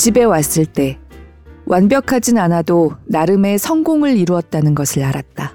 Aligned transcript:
집에 0.00 0.24
왔을 0.24 0.64
때 0.64 0.98
완벽하진 1.66 2.38
않아도 2.38 2.94
나름의 3.04 3.58
성공을 3.58 4.16
이루었다는 4.16 4.74
것을 4.74 5.02
알았다. 5.02 5.54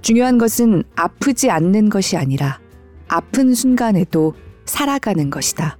중요한 0.00 0.38
것은 0.38 0.82
아프지 0.94 1.50
않는 1.50 1.90
것이 1.90 2.16
아니라 2.16 2.58
아픈 3.06 3.52
순간에도 3.52 4.32
살아가는 4.64 5.28
것이다. 5.28 5.76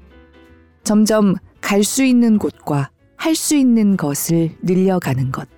점점 0.85 1.37
갈 1.63 1.83
수 1.83 2.05
있는 2.05 2.37
곳과 2.37 2.91
할 3.17 3.35
수 3.35 3.57
있는 3.57 3.97
것을 3.97 4.51
늘려가는 4.61 5.33
것. 5.33 5.49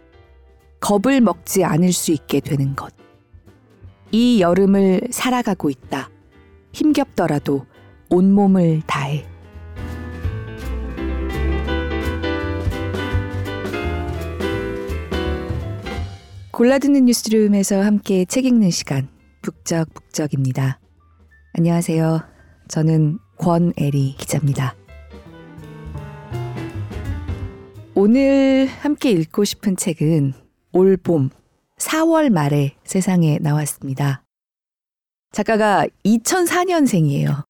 겁을 0.79 1.20
먹지 1.20 1.64
않을 1.64 1.93
수 1.93 2.12
있게 2.12 2.39
되는 2.39 2.77
것. 2.77 2.95
이 4.12 4.41
여름을 4.41 5.09
살아가고 5.11 5.70
있다. 5.70 6.09
힘겹더라도 6.73 7.67
온몸을 8.11 8.82
다해. 8.86 9.26
골라듣는 16.58 17.04
뉴스룸에서 17.04 17.82
함께 17.82 18.25
책 18.25 18.44
읽는 18.44 18.71
시간 18.71 19.08
북적북적입니다. 19.43 20.81
안녕하세요. 21.53 22.21
저는 22.67 23.21
권애리 23.39 24.17
기자입니다. 24.18 24.75
오늘 27.94 28.67
함께 28.67 29.12
읽고 29.12 29.44
싶은 29.44 29.76
책은 29.76 30.32
올 30.72 30.96
봄 30.96 31.31
4월 31.76 32.28
말에 32.28 32.75
세상에 32.83 33.39
나왔습니다. 33.41 34.25
작가가 35.31 35.86
2004년생이에요. 36.05 37.45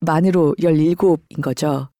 만으로 0.00 0.54
17인 0.58 1.42
거죠. 1.42 1.90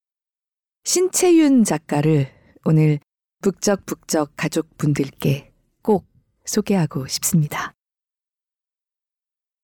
신채윤 0.84 1.64
작가를 1.64 2.28
오늘 2.64 2.98
북적북적 3.42 4.32
가족분들께 4.38 5.52
꼭 5.82 6.15
소개하고 6.46 7.06
싶습니다. 7.06 7.74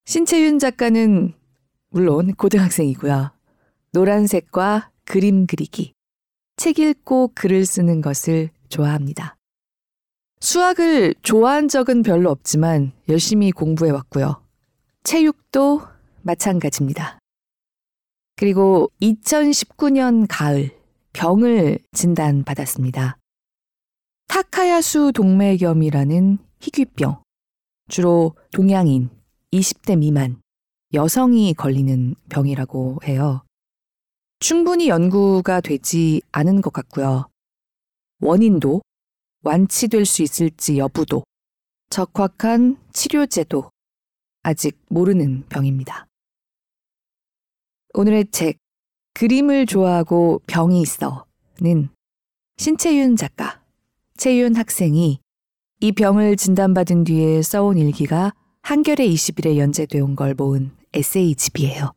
신채윤 0.05 0.59
작가는 0.59 1.33
물론 1.91 2.35
고등학생이고요. 2.35 3.31
노란색과 3.93 4.91
그림 5.05 5.47
그리기, 5.47 5.95
책 6.57 6.79
읽고 6.79 7.33
글을 7.35 7.65
쓰는 7.67 8.01
것을 8.01 8.51
좋아합니다. 8.69 9.37
수학을 10.41 11.15
좋아한 11.23 11.69
적은 11.69 12.03
별로 12.03 12.31
없지만 12.31 12.93
열심히 13.09 13.53
공부해 13.53 13.91
왔고요. 13.91 14.43
체육도 15.05 15.83
마찬가지입니다. 16.23 17.19
그리고 18.37 18.91
2019년 19.01 20.27
가을 20.29 20.71
병을 21.13 21.79
진단받았습니다. 21.93 23.19
타카야수 24.29 25.13
동맥염이라는 25.15 26.39
희귀병, 26.63 27.21
주로 27.89 28.37
동양인, 28.53 29.11
20대 29.53 29.99
미만, 29.99 30.41
여성이 30.95 31.55
걸리는 31.55 32.15
병이라고 32.29 33.01
해요. 33.03 33.43
충분히 34.39 34.89
연구가 34.89 35.61
되지 35.61 36.23
않은 36.31 36.61
것 36.61 36.73
같고요. 36.73 37.29
원인도 38.21 38.81
완치될 39.43 40.07
수 40.07 40.23
있을지 40.23 40.79
여부도 40.79 41.25
적확한 41.91 42.79
치료제도 42.93 43.69
아직 44.45 44.79
모르는 44.89 45.49
병입니다. 45.49 46.07
오늘의 47.95 48.27
책, 48.31 48.59
그림을 49.15 49.67
좋아하고 49.67 50.41
병이 50.47 50.81
있어는 50.81 51.89
신채윤 52.57 53.17
작가, 53.17 53.61
채윤 54.17 54.55
학생이 54.55 55.19
이 55.83 55.91
병을 55.91 56.37
진단받은 56.37 57.03
뒤에 57.03 57.43
써온 57.43 57.77
일기가 57.77 58.33
한겨레 58.63 59.05
20일에 59.05 59.57
연재되어 59.57 60.05
온걸 60.05 60.35
모은 60.35 60.71
에세이집이에요. 60.93 61.91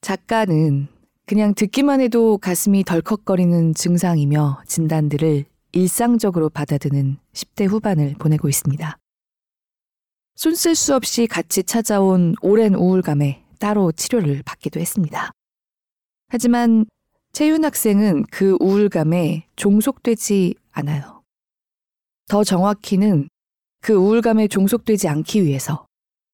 작가는 0.00 0.88
그냥 1.26 1.52
듣기만 1.52 2.00
해도 2.00 2.38
가슴이 2.38 2.84
덜컥거리는 2.84 3.74
증상이며 3.74 4.62
진단들을 4.66 5.44
일상적으로 5.72 6.48
받아드는 6.48 7.18
10대 7.34 7.68
후반을 7.68 8.14
보내고 8.18 8.48
있습니다. 8.48 8.96
손쓸 10.36 10.74
수 10.74 10.94
없이 10.94 11.26
같이 11.26 11.64
찾아온 11.64 12.34
오랜 12.40 12.74
우울감에 12.74 13.44
따로 13.58 13.92
치료를 13.92 14.42
받기도 14.42 14.80
했습니다. 14.80 15.32
하지만 16.28 16.86
채윤 17.32 17.62
학생은 17.62 18.24
그 18.30 18.56
우울감에 18.58 19.48
종속되지 19.56 20.54
않아요. 20.70 21.15
더 22.28 22.42
정확히는 22.42 23.28
그 23.82 23.92
우울감에 23.94 24.48
종속되지 24.48 25.08
않기 25.08 25.44
위해서, 25.44 25.86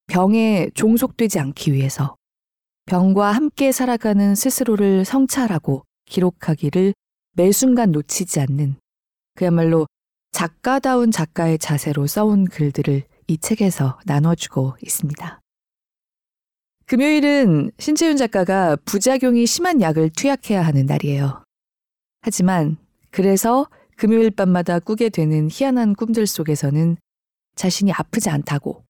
병에 0.06 0.70
종속되지 0.74 1.38
않기 1.38 1.72
위해서, 1.72 2.16
병과 2.86 3.32
함께 3.32 3.72
살아가는 3.72 4.34
스스로를 4.34 5.04
성찰하고 5.04 5.84
기록하기를 6.06 6.94
매 7.34 7.52
순간 7.52 7.92
놓치지 7.92 8.40
않는 8.40 8.76
그야말로 9.34 9.86
작가다운 10.32 11.10
작가의 11.10 11.58
자세로 11.58 12.06
써온 12.06 12.46
글들을 12.46 13.04
이 13.28 13.38
책에서 13.38 13.98
나눠주고 14.04 14.76
있습니다. 14.82 15.40
금요일은 16.86 17.70
신채윤 17.78 18.16
작가가 18.16 18.76
부작용이 18.84 19.46
심한 19.46 19.80
약을 19.80 20.10
투약해야 20.10 20.62
하는 20.62 20.86
날이에요. 20.86 21.44
하지만 22.22 22.76
그래서 23.10 23.68
금요일 24.02 24.32
밤마다 24.32 24.80
꾸게 24.80 25.10
되는 25.10 25.48
희한한 25.48 25.94
꿈들 25.94 26.26
속에서는 26.26 26.96
자신이 27.54 27.92
아프지 27.92 28.30
않다고 28.30 28.82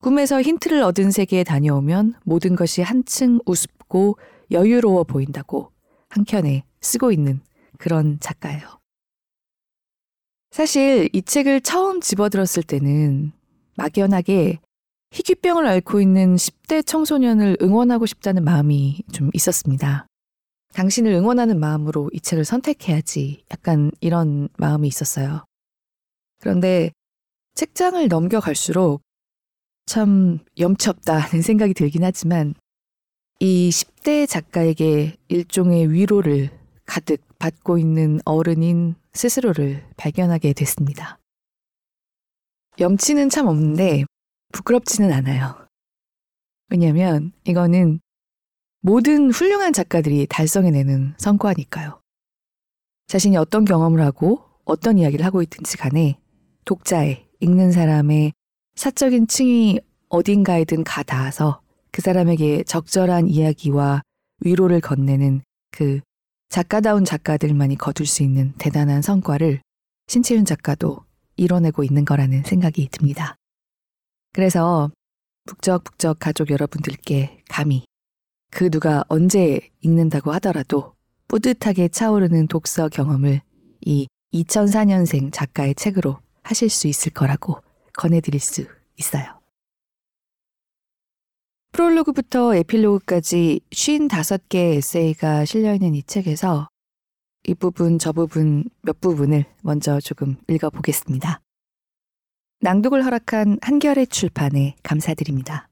꿈에서 0.00 0.40
힌트를 0.40 0.80
얻은 0.84 1.10
세계에 1.10 1.44
다녀오면 1.44 2.14
모든 2.24 2.56
것이 2.56 2.80
한층 2.80 3.40
우습고 3.44 4.16
여유로워 4.50 5.04
보인다고 5.04 5.70
한켠에 6.08 6.62
쓰고 6.80 7.12
있는 7.12 7.42
그런 7.76 8.18
작가예요. 8.20 8.78
사실 10.50 11.10
이 11.12 11.20
책을 11.20 11.60
처음 11.60 12.00
집어들었을 12.00 12.62
때는 12.62 13.32
막연하게 13.76 14.60
희귀병을 15.10 15.66
앓고 15.66 16.00
있는 16.00 16.36
10대 16.36 16.86
청소년을 16.86 17.58
응원하고 17.60 18.06
싶다는 18.06 18.44
마음이 18.44 19.02
좀 19.12 19.28
있었습니다. 19.34 20.07
당신을 20.78 21.10
응원하는 21.10 21.58
마음으로 21.58 22.08
이 22.12 22.20
책을 22.20 22.44
선택해야지 22.44 23.42
약간 23.50 23.90
이런 24.00 24.48
마음이 24.58 24.86
있었어요. 24.86 25.44
그런데 26.38 26.92
책장을 27.54 28.06
넘겨갈수록 28.06 29.02
참 29.86 30.38
염치없다는 30.56 31.42
생각이 31.42 31.74
들긴 31.74 32.04
하지만 32.04 32.54
이 33.40 33.70
10대 33.70 34.28
작가에게 34.28 35.16
일종의 35.26 35.92
위로를 35.92 36.50
가득 36.86 37.22
받고 37.40 37.78
있는 37.78 38.20
어른인 38.24 38.94
스스로를 39.14 39.84
발견하게 39.96 40.52
됐습니다. 40.52 41.18
염치는 42.78 43.30
참 43.30 43.48
없는데 43.48 44.04
부끄럽지는 44.52 45.12
않아요. 45.12 45.56
왜냐면 46.70 47.32
이거는 47.42 47.98
모든 48.80 49.30
훌륭한 49.30 49.72
작가들이 49.72 50.26
달성해내는 50.28 51.14
성과니까요. 51.18 52.00
자신이 53.08 53.36
어떤 53.36 53.64
경험을 53.64 54.00
하고 54.00 54.44
어떤 54.64 54.98
이야기를 54.98 55.24
하고 55.24 55.42
있든지 55.42 55.76
간에 55.76 56.18
독자의, 56.64 57.26
읽는 57.40 57.72
사람의 57.72 58.32
사적인 58.74 59.26
층이 59.26 59.80
어딘가에든 60.08 60.84
가 60.84 61.02
닿아서 61.02 61.60
그 61.90 62.02
사람에게 62.02 62.64
적절한 62.64 63.28
이야기와 63.28 64.02
위로를 64.40 64.80
건네는 64.80 65.42
그 65.70 66.00
작가다운 66.48 67.04
작가들만이 67.04 67.76
거둘 67.76 68.06
수 68.06 68.22
있는 68.22 68.52
대단한 68.58 69.02
성과를 69.02 69.60
신채윤 70.06 70.44
작가도 70.44 71.04
이뤄내고 71.36 71.84
있는 71.84 72.04
거라는 72.04 72.42
생각이 72.44 72.88
듭니다. 72.90 73.36
그래서 74.32 74.90
북적북적 75.46 76.18
가족 76.18 76.50
여러분들께 76.50 77.42
감히 77.48 77.84
그 78.50 78.70
누가 78.70 79.04
언제 79.08 79.60
읽는다고 79.80 80.32
하더라도 80.32 80.94
뿌듯하게 81.28 81.88
차오르는 81.88 82.48
독서 82.48 82.88
경험을 82.88 83.42
이 83.82 84.08
2004년생 84.32 85.32
작가의 85.32 85.74
책으로 85.74 86.18
하실 86.42 86.68
수 86.68 86.88
있을 86.88 87.12
거라고 87.12 87.58
권해드릴 87.96 88.40
수 88.40 88.66
있어요. 88.96 89.38
프롤로그부터 91.72 92.54
에필로그까지 92.56 93.60
55개의 93.70 94.76
에세이가 94.76 95.44
실려있는 95.44 95.94
이 95.94 96.02
책에서 96.02 96.68
이 97.46 97.54
부분, 97.54 97.98
저 97.98 98.12
부분 98.12 98.64
몇 98.82 99.00
부분을 99.00 99.44
먼저 99.62 100.00
조금 100.00 100.36
읽어보겠습니다. 100.48 101.40
낭독을 102.60 103.04
허락한 103.04 103.58
한결의 103.62 104.08
출판에 104.08 104.74
감사드립니다. 104.82 105.67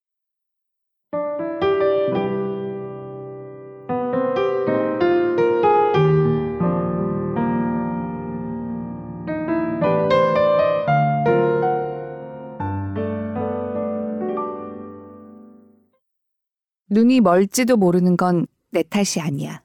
눈이 16.97 17.21
멀지도 17.21 17.77
모르는 17.77 18.17
건 18.17 18.47
내 18.71 18.83
탓이 18.83 19.21
아니야. 19.21 19.63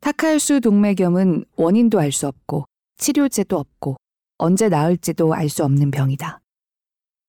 타카일수 0.00 0.60
동맥염은 0.60 1.44
원인도 1.56 2.00
알 2.00 2.10
수 2.10 2.26
없고 2.26 2.64
치료제도 2.98 3.58
없고 3.58 3.96
언제 4.38 4.68
나을지도 4.68 5.34
알 5.34 5.48
수 5.48 5.62
없는 5.64 5.92
병이다. 5.92 6.40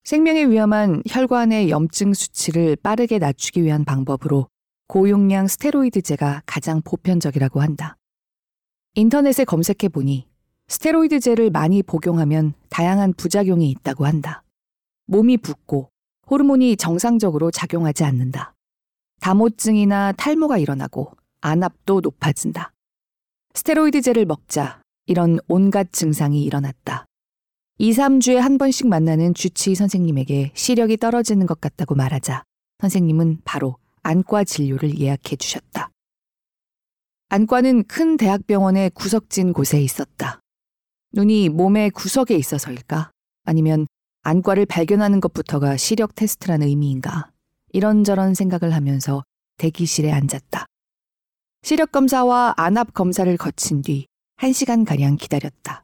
생명에 0.03 0.45
위험한 0.45 1.03
혈관의 1.07 1.69
염증 1.69 2.15
수치를 2.15 2.75
빠르게 2.75 3.19
낮추기 3.19 3.63
위한 3.63 3.85
방법으로 3.85 4.47
고용량 4.87 5.47
스테로이드제가 5.47 6.41
가장 6.47 6.81
보편적이라고 6.81 7.61
한다. 7.61 7.97
인터넷에 8.95 9.45
검색해 9.45 9.89
보니 9.89 10.27
스테로이드제를 10.69 11.51
많이 11.51 11.83
복용하면 11.83 12.55
다양한 12.69 13.13
부작용이 13.13 13.69
있다고 13.69 14.07
한다. 14.07 14.43
몸이 15.05 15.37
붓고 15.37 15.92
호르몬이 16.29 16.77
정상적으로 16.77 17.51
작용하지 17.51 18.03
않는다. 18.03 18.53
다모증이나 19.21 20.13
탈모가 20.13 20.57
일어나고 20.57 21.11
안압도 21.41 22.01
높아진다. 22.01 22.73
스테로이드제를 23.53 24.25
먹자 24.25 24.81
이런 25.05 25.39
온갖 25.47 25.91
증상이 25.91 26.43
일어났다. 26.43 27.05
2, 27.79 27.91
3주에 27.91 28.35
한 28.35 28.57
번씩 28.57 28.87
만나는 28.87 29.33
주치의 29.33 29.75
선생님에게 29.75 30.51
시력이 30.53 30.97
떨어지는 30.97 31.45
것 31.45 31.59
같다고 31.59 31.95
말하자 31.95 32.43
선생님은 32.79 33.41
바로 33.43 33.77
안과 34.01 34.43
진료를 34.43 34.99
예약해 34.99 35.35
주셨다. 35.35 35.89
안과는 37.29 37.85
큰 37.85 38.15
대학병원의 38.17 38.91
구석진 38.91 39.53
곳에 39.53 39.81
있었다. 39.81 40.39
눈이 41.13 41.49
몸의 41.49 41.89
구석에 41.91 42.35
있어서일까? 42.35 43.11
아니면 43.45 43.87
안과를 44.25 44.65
발견하는 44.65 45.19
것부터가 45.19 45.75
시력 45.75 46.15
테스트라는 46.15 46.67
의미인가? 46.67 47.29
이런저런 47.73 48.33
생각을 48.33 48.73
하면서 48.73 49.25
대기실에 49.57 50.13
앉았다. 50.13 50.65
시력 51.61 51.91
검사와 51.91 52.53
안압 52.55 52.93
검사를 52.93 53.35
거친 53.35 53.81
뒤 53.81 54.07
1시간 54.37 54.85
가량 54.85 55.17
기다렸다. 55.17 55.83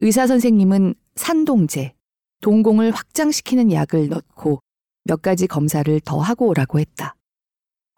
의사 0.00 0.26
선생님은 0.26 0.94
산동제, 1.16 1.92
동공을 2.40 2.92
확장시키는 2.92 3.72
약을 3.72 4.08
넣고 4.08 4.60
몇 5.04 5.20
가지 5.20 5.46
검사를 5.46 6.00
더 6.00 6.18
하고 6.18 6.48
오라고 6.48 6.80
했다. 6.80 7.14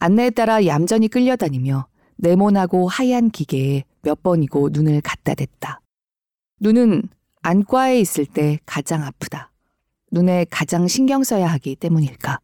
안내에 0.00 0.30
따라 0.30 0.66
얌전히 0.66 1.06
끌려다니며 1.06 1.86
네모나고 2.16 2.88
하얀 2.88 3.30
기계에 3.30 3.84
몇 4.02 4.24
번이고 4.24 4.70
눈을 4.72 5.02
갖다 5.02 5.34
댔다. 5.34 5.80
눈은 6.58 7.04
안과에 7.42 8.00
있을 8.00 8.26
때 8.26 8.58
가장 8.66 9.04
아프다. 9.04 9.51
눈에 10.12 10.44
가장 10.50 10.86
신경 10.88 11.24
써야 11.24 11.46
하기 11.52 11.74
때문일까. 11.76 12.38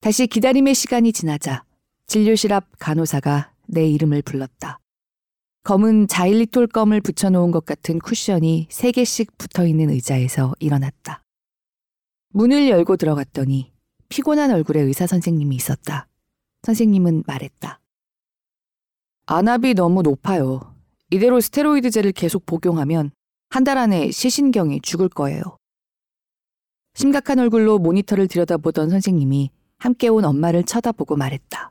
다시 0.00 0.26
기다림의 0.26 0.74
시간이 0.74 1.12
지나자 1.12 1.64
진료실 2.08 2.52
앞 2.52 2.66
간호사가 2.78 3.52
내 3.68 3.88
이름을 3.88 4.22
불렀다. 4.22 4.80
검은 5.62 6.08
자일리톨 6.08 6.66
껌을 6.66 7.00
붙여놓은 7.00 7.52
것 7.52 7.64
같은 7.64 7.98
쿠션이 8.00 8.66
세 8.70 8.90
개씩 8.90 9.38
붙어 9.38 9.64
있는 9.66 9.90
의자에서 9.90 10.54
일어났다. 10.58 11.22
문을 12.30 12.68
열고 12.68 12.96
들어갔더니 12.96 13.72
피곤한 14.08 14.50
얼굴의 14.50 14.84
의사 14.84 15.06
선생님이 15.06 15.54
있었다. 15.56 16.08
선생님은 16.62 17.24
말했다. 17.26 17.80
안압이 19.26 19.74
너무 19.74 20.02
높아요. 20.02 20.74
이대로 21.10 21.40
스테로이드제를 21.40 22.10
계속 22.12 22.44
복용하면 22.44 23.12
한 23.50 23.62
달 23.64 23.78
안에 23.78 24.10
시신경이 24.10 24.80
죽을 24.82 25.08
거예요. 25.08 25.42
심각한 26.96 27.38
얼굴로 27.38 27.78
모니터를 27.78 28.26
들여다보던 28.26 28.88
선생님이 28.88 29.50
함께 29.76 30.08
온 30.08 30.24
엄마를 30.24 30.64
쳐다보고 30.64 31.16
말했다. 31.16 31.70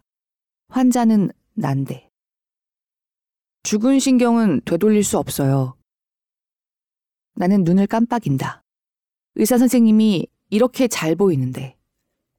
환자는 0.68 1.32
난데. 1.56 2.12
죽은 3.64 3.98
신경은 3.98 4.62
되돌릴 4.66 5.04
수 5.04 5.18
없어요. 5.18 5.76
나는 7.34 7.64
눈을 7.64 7.88
깜빡인다. 7.88 8.62
의사 9.34 9.58
선생님이 9.58 10.28
이렇게 10.52 10.88
잘 10.88 11.16
보이는데 11.16 11.76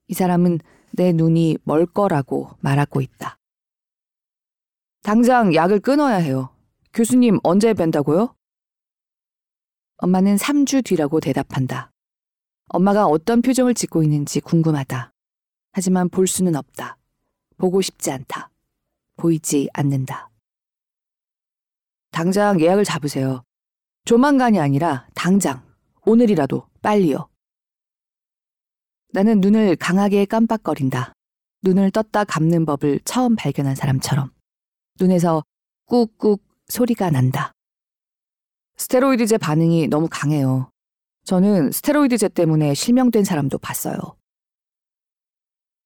이 0.07 0.15
사람은 0.15 0.61
내 0.93 1.13
눈이 1.13 1.59
멀 1.65 1.87
거라고 1.87 2.51
말하고 2.61 3.01
있다. 3.01 3.37
당장 5.03 5.57
약을 5.57 5.81
끊어야 5.81 6.19
해요. 6.19 6.55
교수님 6.93 7.41
언제 7.43 7.73
뵌다고요? 7.75 8.33
엄마는 9.97 10.37
3주 10.37 10.85
뒤라고 10.85 11.19
대답한다. 11.19 11.91
엄마가 12.69 13.07
어떤 13.07 13.43
표정을 13.43 13.75
짓고 13.75 14.03
있는지 14.03 14.41
궁금하다. 14.41 15.13
하지만 15.73 16.09
볼 16.09 16.27
수는 16.27 16.57
없다. 16.57 16.97
보고 17.59 17.81
싶지 17.81 18.11
않다. 18.11 18.51
보이지 19.17 19.69
않는다. 19.73 20.31
당장 22.11 22.61
예약을 22.61 22.85
잡으세요. 22.85 23.43
조만간이 24.05 24.59
아니라 24.59 25.07
당장, 25.15 25.63
오늘이라도 26.05 26.67
빨리요. 26.83 27.29
나는 29.13 29.41
눈을 29.41 29.77
강하게 29.77 30.25
깜빡거린다. 30.25 31.13
눈을 31.63 31.91
떴다 31.91 32.25
감는 32.25 32.67
법을 32.67 33.01
처음 33.05 33.37
발견한 33.37 33.75
사람처럼. 33.75 34.31
눈에서 35.01 35.43
꾹꾹 35.87 36.39
소리가 36.69 37.11
난다. 37.11 37.53
스테로이드제 38.77 39.39
반응이 39.39 39.89
너무 39.89 40.09
강해요. 40.11 40.71
저는 41.27 41.73
스테로이드제 41.73 42.29
때문에 42.29 42.73
실명된 42.75 43.25
사람도 43.25 43.59
봤어요. 43.59 43.99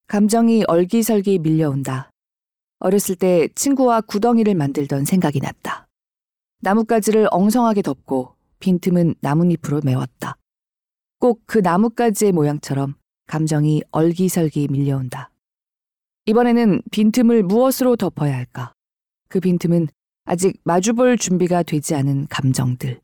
감정이 0.06 0.64
얼기설기 0.68 1.38
밀려온다. 1.38 2.10
어렸을 2.78 3.16
때 3.16 3.48
친구와 3.54 4.02
구덩이를 4.02 4.54
만들던 4.54 5.06
생각이 5.06 5.40
났다. 5.40 5.88
나뭇가지를 6.60 7.28
엉성하게 7.30 7.80
덮고 7.80 8.34
빈틈은 8.58 9.14
나뭇잎으로 9.22 9.80
메웠다. 9.82 10.36
꼭 11.18 11.40
그 11.46 11.58
나뭇가지의 11.58 12.32
모양처럼 12.32 12.94
감정이 13.26 13.82
얼기설기 13.92 14.68
밀려온다. 14.70 15.30
이번에는 16.26 16.82
빈틈을 16.90 17.44
무엇으로 17.44 17.96
덮어야 17.96 18.36
할까? 18.36 18.74
그 19.28 19.40
빈틈은 19.40 19.88
아직 20.24 20.60
마주볼 20.64 21.16
준비가 21.16 21.62
되지 21.62 21.94
않은 21.94 22.26
감정들. 22.28 23.00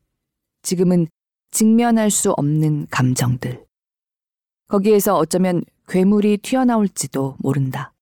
지금은 0.63 1.07
직면할 1.57 2.11
수 2.11 2.33
없는 2.33 2.87
감정들. 2.91 3.65
거기에서 4.69 5.17
어쩌면 5.17 5.65
괴물이 5.89 6.37
튀어나올지도 6.43 7.39
모른다. 7.39 7.95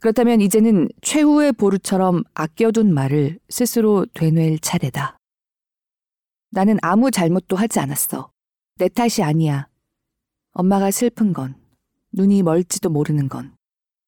그렇다면 0.00 0.40
이제는 0.40 0.88
최후의 1.02 1.52
보루처럼 1.52 2.22
아껴둔 2.32 2.94
말을 2.94 3.38
스스로 3.50 4.06
되뇌일 4.14 4.58
차례다. 4.58 5.18
나는 6.50 6.78
아무 6.80 7.10
잘못도 7.10 7.56
하지 7.56 7.78
않았어. 7.78 8.30
내 8.76 8.88
탓이 8.88 9.22
아니야. 9.22 9.68
엄마가 10.52 10.90
슬픈 10.90 11.34
건, 11.34 11.60
눈이 12.12 12.42
멀지도 12.42 12.88
모르는 12.88 13.28
건 13.28 13.54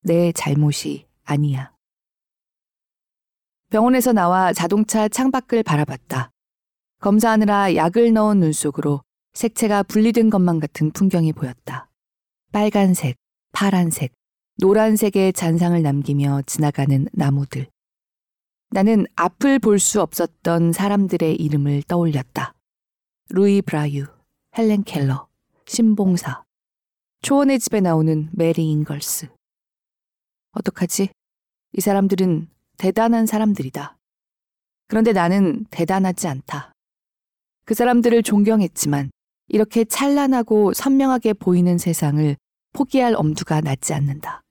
내 0.05 0.33
잘못이 0.33 1.07
아니야. 1.25 1.75
병원에서 3.69 4.15
나와 4.15 4.55
자동차 4.55 5.07
창밖을 5.07 5.63
바라봤다. 5.63 6.31
검사하느라 7.03 7.75
약을 7.75 8.13
넣은 8.13 8.39
눈 8.39 8.53
속으로 8.53 9.03
색채가 9.33 9.83
분리된 9.83 10.31
것만 10.31 10.61
같은 10.61 10.93
풍경이 10.93 11.33
보였다. 11.33 11.91
빨간색, 12.53 13.17
파란색, 13.51 14.13
노란색의 14.59 15.33
잔상을 15.33 15.83
남기며 15.83 16.43
지나가는 16.47 17.09
나무들. 17.13 17.67
나는 18.71 19.07
앞을 19.17 19.59
볼 19.59 19.81
수 19.81 20.01
없었던 20.01 20.73
사람들의 20.73 21.35
이름을 21.35 21.83
떠올렸다. 21.89 22.55
루이 23.31 23.63
브라유, 23.63 24.07
헬렌 24.57 24.85
켈러, 24.85 25.27
심봉사, 25.67 26.45
초원의 27.23 27.59
집에 27.59 27.81
나오는 27.81 28.31
메리 28.33 28.71
잉걸스. 28.71 29.27
어떡하지? 30.53 31.09
이 31.73 31.81
사람들은 31.81 32.49
대단한 32.79 33.27
사람들이다. 33.27 33.99
그런데 34.87 35.13
나는 35.13 35.65
대단하지 35.71 36.29
않다. 36.29 36.72
그 37.73 37.75
사람들을 37.75 38.23
존경했지만 38.23 39.11
이렇게 39.49 39.87
찬란하고 39.87 40.75
선명하게 40.75 41.33
보이는 41.33 41.79
세상을 41.79 42.37
포기할 42.75 43.15
엄두가 43.15 43.63
나지 43.63 43.95
않는다. 43.95 44.43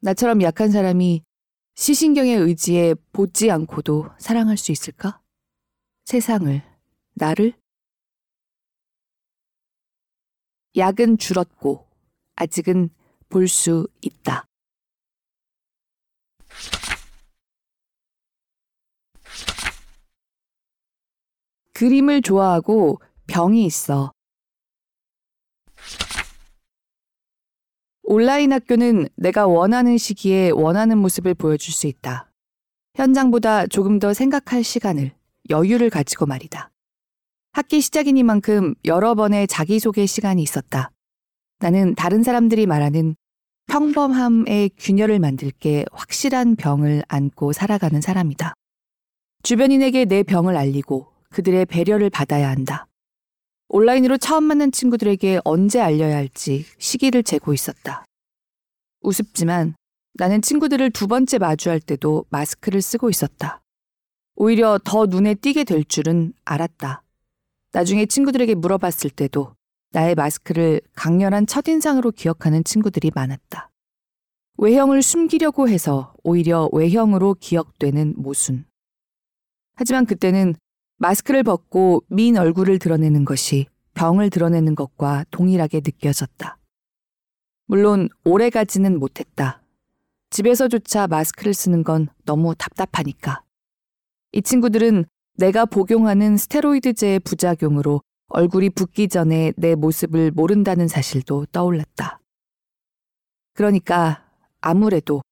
나처럼 0.00 0.42
약한 0.42 0.72
사람이 0.72 1.22
시신경의 1.76 2.38
의지에 2.38 2.96
보지 3.12 3.52
않고도 3.52 4.10
사랑할 4.18 4.56
수 4.56 4.72
있을까? 4.72 5.20
세상을, 6.06 6.60
나를? 7.14 7.52
약은 10.76 11.18
줄었고, 11.18 11.86
아직은 12.34 12.90
볼 13.28 13.46
수 13.46 13.86
있다. 14.00 14.48
그림을 21.76 22.22
좋아하고 22.22 23.02
병이 23.26 23.66
있어. 23.66 24.10
온라인 28.02 28.54
학교는 28.54 29.08
내가 29.14 29.46
원하는 29.46 29.98
시기에 29.98 30.50
원하는 30.50 30.96
모습을 30.96 31.34
보여줄 31.34 31.74
수 31.74 31.86
있다. 31.86 32.30
현장보다 32.94 33.66
조금 33.66 33.98
더 33.98 34.14
생각할 34.14 34.64
시간을, 34.64 35.12
여유를 35.50 35.90
가지고 35.90 36.24
말이다. 36.24 36.70
학기 37.52 37.82
시작이니만큼 37.82 38.74
여러 38.86 39.14
번의 39.14 39.46
자기소개 39.46 40.06
시간이 40.06 40.42
있었다. 40.42 40.92
나는 41.58 41.94
다른 41.94 42.22
사람들이 42.22 42.64
말하는 42.64 43.16
평범함의 43.66 44.70
균열을 44.78 45.18
만들 45.18 45.50
게 45.50 45.84
확실한 45.92 46.56
병을 46.56 47.02
안고 47.08 47.52
살아가는 47.52 48.00
사람이다. 48.00 48.54
주변인에게 49.42 50.06
내 50.06 50.22
병을 50.22 50.56
알리고 50.56 51.15
그들의 51.36 51.66
배려를 51.66 52.08
받아야 52.08 52.48
한다. 52.48 52.86
온라인으로 53.68 54.16
처음 54.16 54.44
만난 54.44 54.72
친구들에게 54.72 55.40
언제 55.44 55.80
알려야 55.80 56.16
할지 56.16 56.64
시기를 56.78 57.22
재고 57.22 57.52
있었다. 57.52 58.06
우습지만 59.02 59.74
나는 60.14 60.40
친구들을 60.40 60.90
두 60.92 61.06
번째 61.06 61.36
마주할 61.36 61.80
때도 61.80 62.24
마스크를 62.30 62.80
쓰고 62.80 63.10
있었다. 63.10 63.60
오히려 64.34 64.78
더 64.82 65.04
눈에 65.04 65.34
띄게 65.34 65.64
될 65.64 65.84
줄은 65.84 66.32
알았다. 66.46 67.02
나중에 67.72 68.06
친구들에게 68.06 68.54
물어봤을 68.54 69.10
때도 69.10 69.54
나의 69.90 70.14
마스크를 70.14 70.80
강렬한 70.94 71.46
첫인상으로 71.46 72.12
기억하는 72.12 72.64
친구들이 72.64 73.10
많았다. 73.14 73.68
외형을 74.56 75.02
숨기려고 75.02 75.68
해서 75.68 76.14
오히려 76.22 76.70
외형으로 76.72 77.34
기억되는 77.38 78.14
모순. 78.16 78.64
하지만 79.74 80.06
그때는 80.06 80.54
마스크를 80.98 81.42
벗고 81.42 82.02
민 82.08 82.38
얼굴을 82.38 82.78
드러내는 82.78 83.24
것이 83.24 83.66
병을 83.94 84.30
드러내는 84.30 84.74
것과 84.74 85.24
동일하게 85.30 85.82
느껴졌다. 85.84 86.58
물론 87.66 88.08
오래 88.24 88.48
가지는 88.48 88.98
못했다. 88.98 89.62
집에서조차 90.30 91.06
마스크를 91.06 91.52
쓰는 91.52 91.84
건 91.84 92.08
너무 92.24 92.54
답답하니까. 92.54 93.42
이 94.32 94.42
친구들은 94.42 95.04
내가 95.34 95.66
복용하는 95.66 96.36
스테로이드제의 96.36 97.20
부작용으로 97.20 98.00
얼굴이 98.28 98.70
붓기 98.70 99.08
전에 99.08 99.52
내 99.56 99.74
모습을 99.74 100.30
모른다는 100.30 100.88
사실도 100.88 101.46
떠올랐다. 101.46 102.20
그러니까 103.54 104.26
아무래도 104.60 105.22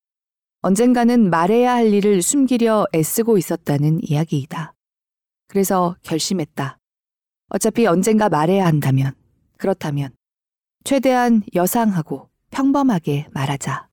언젠가는 0.60 1.28
말해야 1.28 1.72
할 1.72 1.92
일을 1.92 2.22
숨기려 2.22 2.86
애쓰고 2.94 3.36
있었다는 3.36 4.00
이야기이다. 4.02 4.73
그래서 5.54 5.94
결심했다. 6.02 6.80
어차피 7.48 7.86
언젠가 7.86 8.28
말해야 8.28 8.66
한다면, 8.66 9.12
그렇다면, 9.56 10.10
최대한 10.82 11.44
여상하고 11.54 12.28
평범하게 12.50 13.28
말하자. 13.30 13.88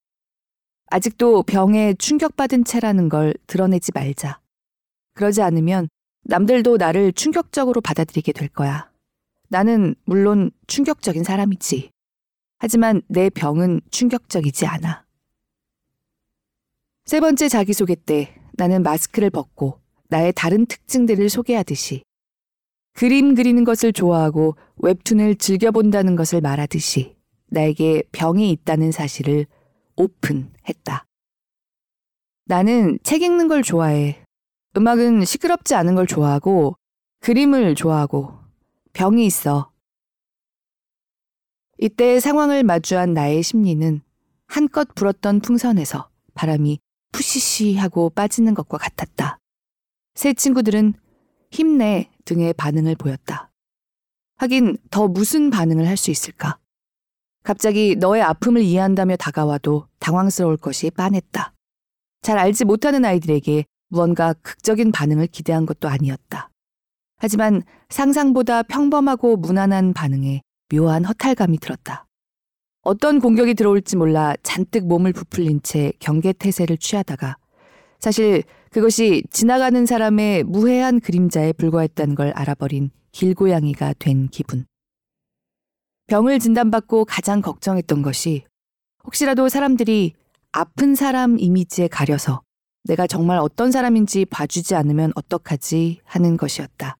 아직도 0.87 1.43
병에 1.43 1.93
충격받은 1.93 2.63
채라는 2.63 3.09
걸 3.09 3.35
드러내지 3.45 3.91
말자. 3.93 4.39
그러지 5.13 5.43
않으면 5.43 5.87
남들도 6.23 6.77
나를 6.77 7.13
충격적으로 7.13 7.79
받아들이게 7.79 8.31
될 8.31 8.47
거야. 8.47 8.91
나는 9.47 9.93
물론 10.05 10.49
충격적인 10.65 11.23
사람이지. 11.23 11.91
하지만 12.57 13.03
내 13.07 13.29
병은 13.29 13.81
충격적이지 13.91 14.65
않아. 14.65 15.05
세 17.05 17.19
번째 17.19 17.49
자기소개 17.49 17.93
때 17.93 18.35
나는 18.53 18.81
마스크를 18.81 19.29
벗고 19.29 19.80
나의 20.11 20.33
다른 20.35 20.65
특징들을 20.65 21.29
소개하듯이 21.29 22.03
그림 22.93 23.33
그리는 23.33 23.63
것을 23.63 23.93
좋아하고 23.93 24.57
웹툰을 24.75 25.35
즐겨본다는 25.37 26.17
것을 26.17 26.41
말하듯이 26.41 27.15
나에게 27.47 28.03
병이 28.11 28.51
있다는 28.51 28.91
사실을 28.91 29.45
오픈했다. 29.95 31.05
나는 32.45 32.99
책 33.03 33.21
읽는 33.21 33.47
걸 33.47 33.63
좋아해. 33.63 34.21
음악은 34.75 35.23
시끄럽지 35.23 35.75
않은 35.75 35.95
걸 35.95 36.05
좋아하고 36.07 36.75
그림을 37.21 37.75
좋아하고 37.75 38.33
병이 38.91 39.25
있어. 39.25 39.71
이때 41.77 42.19
상황을 42.19 42.63
마주한 42.63 43.13
나의 43.13 43.43
심리는 43.43 44.01
한껏 44.47 44.93
불었던 44.93 45.39
풍선에서 45.39 46.09
바람이 46.33 46.79
푸시시 47.13 47.77
하고 47.77 48.09
빠지는 48.09 48.53
것과 48.53 48.77
같았다. 48.77 49.40
새 50.15 50.33
친구들은 50.33 50.93
힘내 51.51 52.09
등의 52.25 52.53
반응을 52.53 52.95
보였다. 52.95 53.51
하긴 54.37 54.77
더 54.89 55.07
무슨 55.07 55.49
반응을 55.49 55.87
할 55.87 55.97
수 55.97 56.11
있을까? 56.11 56.57
갑자기 57.43 57.95
너의 57.95 58.21
아픔을 58.21 58.61
이해한다며 58.61 59.15
다가와도 59.15 59.87
당황스러울 59.99 60.57
것이 60.57 60.91
빤했다. 60.91 61.53
잘 62.21 62.37
알지 62.37 62.65
못하는 62.65 63.03
아이들에게 63.03 63.65
무언가 63.89 64.33
극적인 64.33 64.91
반응을 64.91 65.27
기대한 65.27 65.65
것도 65.65 65.89
아니었다. 65.89 66.49
하지만 67.17 67.63
상상보다 67.89 68.63
평범하고 68.63 69.37
무난한 69.37 69.93
반응에 69.93 70.41
묘한 70.73 71.05
허탈감이 71.05 71.57
들었다. 71.59 72.05
어떤 72.83 73.19
공격이 73.19 73.53
들어올지 73.53 73.95
몰라 73.95 74.35
잔뜩 74.43 74.87
몸을 74.87 75.13
부풀린 75.13 75.61
채 75.61 75.93
경계태세를 75.99 76.77
취하다가 76.77 77.37
사실 77.99 78.43
그것이 78.71 79.23
지나가는 79.29 79.85
사람의 79.85 80.45
무해한 80.45 81.01
그림자에 81.01 81.51
불과했다는 81.53 82.15
걸 82.15 82.31
알아버린 82.31 82.89
길고양이가 83.11 83.95
된 83.99 84.29
기분. 84.29 84.65
병을 86.07 86.39
진단받고 86.39 87.03
가장 87.03 87.41
걱정했던 87.41 88.01
것이 88.01 88.45
혹시라도 89.03 89.49
사람들이 89.49 90.13
아픈 90.53 90.95
사람 90.95 91.37
이미지에 91.37 91.89
가려서 91.89 92.43
내가 92.85 93.07
정말 93.07 93.39
어떤 93.39 93.71
사람인지 93.71 94.25
봐주지 94.25 94.75
않으면 94.75 95.11
어떡하지 95.15 95.99
하는 96.05 96.37
것이었다. 96.37 96.95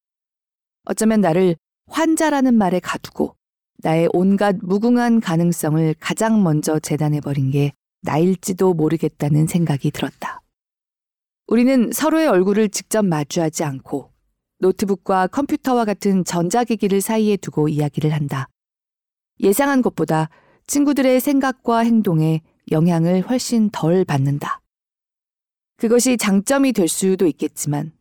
어쩌면 0.83 1.21
나를 1.21 1.55
환자라는 1.87 2.53
말에 2.53 2.81
가두고 2.81 3.35
나의 3.77 4.09
온갖 4.11 4.57
무궁한 4.61 5.21
가능성을 5.21 5.95
가장 6.01 6.43
먼저 6.43 6.79
재단해버린 6.79 7.49
게 7.51 7.71
나일지도 8.01 8.73
모르겠다는 8.73 9.47
생각이 9.47 9.91
들었다. 9.91 10.30
우리는 11.51 11.91
서로의 11.91 12.27
얼굴을 12.27 12.69
직접 12.69 13.03
마주하지 13.03 13.65
않고 13.65 14.09
노트북과 14.59 15.27
컴퓨터와 15.27 15.83
같은 15.83 16.23
전자기기를 16.23 17.01
사이에 17.01 17.35
두고 17.35 17.67
이야기를 17.67 18.13
한다. 18.13 18.47
예상한 19.41 19.81
것보다 19.81 20.29
친구들의 20.67 21.19
생각과 21.19 21.79
행동에 21.79 22.39
영향을 22.71 23.23
훨씬 23.23 23.69
덜 23.69 24.05
받는다. 24.05 24.61
그것이 25.75 26.15
장점이 26.15 26.71
될 26.71 26.87
수도 26.87 27.27
있겠지만 27.27 27.91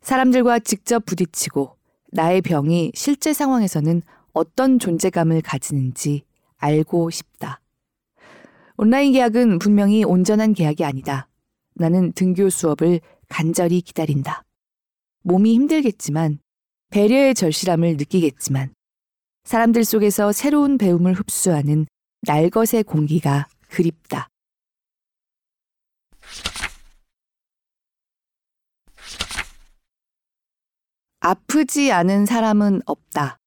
사람들과 0.00 0.58
직접 0.60 1.04
부딪히고 1.04 1.76
나의 2.12 2.40
병이 2.40 2.92
실제 2.94 3.34
상황에서는 3.34 4.00
어떤 4.32 4.78
존재감을 4.78 5.42
가지는지 5.42 6.22
알고 6.56 7.10
싶다. 7.10 7.60
온라인 8.78 9.12
계약은 9.12 9.58
분명히 9.58 10.04
온전한 10.04 10.54
계약이 10.54 10.86
아니다. 10.86 11.28
나는 11.78 12.12
등교 12.12 12.50
수업을 12.50 13.00
간절히 13.28 13.80
기다린다. 13.80 14.44
몸이 15.22 15.54
힘들겠지만 15.54 16.38
배려의 16.90 17.34
절실함을 17.34 17.96
느끼겠지만 17.96 18.74
사람들 19.44 19.84
속에서 19.84 20.32
새로운 20.32 20.78
배움을 20.78 21.14
흡수하는 21.14 21.86
날것의 22.22 22.84
공기가 22.84 23.46
그립다. 23.68 24.28
아프지 31.20 31.92
않은 31.92 32.26
사람은 32.26 32.82
없다. 32.86 33.38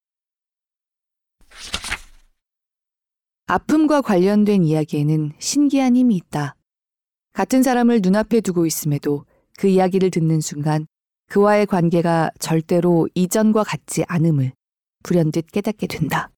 아픔과 3.47 4.01
관련된 4.01 4.63
이야기에는 4.63 5.33
신기한 5.39 5.95
힘이 5.95 6.15
있다. 6.15 6.55
같은 7.33 7.63
사람을 7.63 8.01
눈앞에 8.03 8.41
두고 8.41 8.65
있음에도 8.65 9.25
그 9.57 9.67
이야기를 9.67 10.11
듣는 10.11 10.41
순간 10.41 10.85
그와의 11.29 11.65
관계가 11.65 12.31
절대로 12.39 13.07
이전과 13.15 13.63
같지 13.63 14.03
않음을 14.07 14.51
불현듯 15.03 15.51
깨닫게 15.51 15.87
된다. 15.87 16.29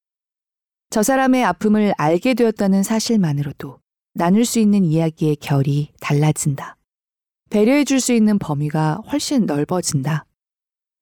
저 0.89 1.01
사람의 1.01 1.43
아픔을 1.43 1.93
알게 1.97 2.35
되었다는 2.35 2.83
사실만으로도 2.83 3.79
나눌 4.13 4.45
수 4.45 4.59
있는 4.59 4.85
이야기의 4.85 5.37
결이 5.37 5.89
달라진다. 5.99 6.77
배려해 7.49 7.83
줄 7.83 7.99
수 7.99 8.13
있는 8.13 8.37
범위가 8.37 9.01
훨씬 9.11 9.45
넓어진다. 9.47 10.25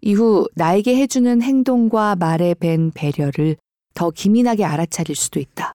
이후 0.01 0.47
나에게 0.55 0.95
해주는 0.95 1.41
행동과 1.41 2.15
말에 2.15 2.53
밴 2.53 2.91
배려를 2.91 3.57
더 3.93 4.09
기민하게 4.09 4.63
알아차릴 4.63 5.15
수도 5.15 5.39
있다. 5.41 5.73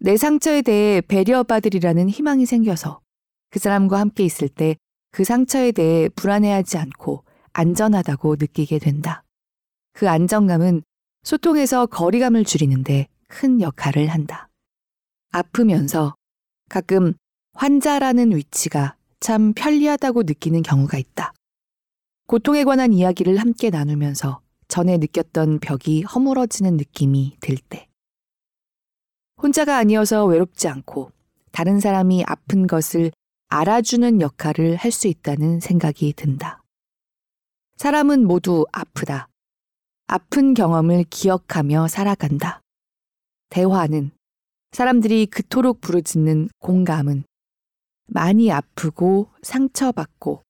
내 0.00 0.16
상처에 0.16 0.62
대해 0.62 1.00
배려받으리라는 1.00 2.10
희망이 2.10 2.46
생겨서 2.46 3.00
그 3.50 3.58
사람과 3.58 4.00
함께 4.00 4.24
있을 4.24 4.48
때 4.48 4.76
그 5.10 5.24
상처에 5.24 5.72
대해 5.72 6.08
불안해하지 6.08 6.78
않고 6.78 7.24
안전하다고 7.52 8.36
느끼게 8.38 8.78
된다. 8.78 9.24
그 9.92 10.08
안정감은 10.08 10.82
소통에서 11.24 11.86
거리감을 11.86 12.44
줄이는데 12.44 13.08
큰 13.28 13.60
역할을 13.60 14.08
한다. 14.08 14.48
아프면서 15.32 16.14
가끔 16.68 17.14
환자라는 17.54 18.34
위치가 18.34 18.96
참 19.18 19.52
편리하다고 19.52 20.22
느끼는 20.22 20.62
경우가 20.62 20.96
있다. 20.96 21.32
고통에 22.26 22.64
관한 22.64 22.92
이야기를 22.92 23.36
함께 23.38 23.70
나누면서 23.70 24.40
전에 24.68 24.98
느꼈던 24.98 25.58
벽이 25.58 26.02
허물어지는 26.02 26.76
느낌이 26.76 27.38
들 27.40 27.56
때. 27.56 27.88
혼자가 29.42 29.76
아니어서 29.78 30.24
외롭지 30.26 30.68
않고 30.68 31.10
다른 31.50 31.80
사람이 31.80 32.24
아픈 32.26 32.68
것을 32.68 33.10
알아주는 33.52 34.20
역할을 34.20 34.76
할 34.76 34.92
수 34.92 35.08
있다는 35.08 35.58
생각이 35.58 36.12
든다. 36.12 36.62
사람은 37.76 38.24
모두 38.24 38.64
아프다. 38.70 39.28
아픈 40.06 40.54
경험을 40.54 41.04
기억하며 41.10 41.88
살아간다. 41.88 42.60
대화는 43.48 44.12
사람들이 44.70 45.26
그토록 45.26 45.80
부르짖는 45.80 46.50
공감은 46.60 47.24
많이 48.06 48.52
아프고 48.52 49.28
상처받고 49.42 50.42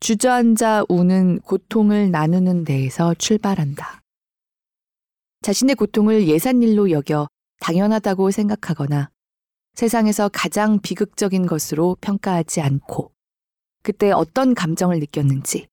주저앉아 0.00 0.84
우는 0.90 1.40
고통을 1.40 2.10
나누는 2.10 2.64
데에서 2.64 3.14
출발한다. 3.14 4.02
자신의 5.40 5.76
고통을 5.76 6.28
예산일로 6.28 6.90
여겨 6.90 7.28
당연하다고 7.60 8.30
생각하거나 8.30 9.11
세상에서 9.74 10.28
가장 10.28 10.80
비극적인 10.80 11.46
것으로 11.46 11.96
평가하지 12.00 12.60
않고 12.60 13.12
그때 13.82 14.10
어떤 14.10 14.54
감정을 14.54 15.00
느꼈는지 15.00 15.66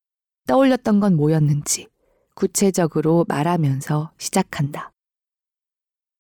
떠올렸던 0.47 0.99
건 0.99 1.15
뭐였는지 1.15 1.87
구체적으로 2.33 3.25
말하면서 3.27 4.11
시작한다. 4.17 4.91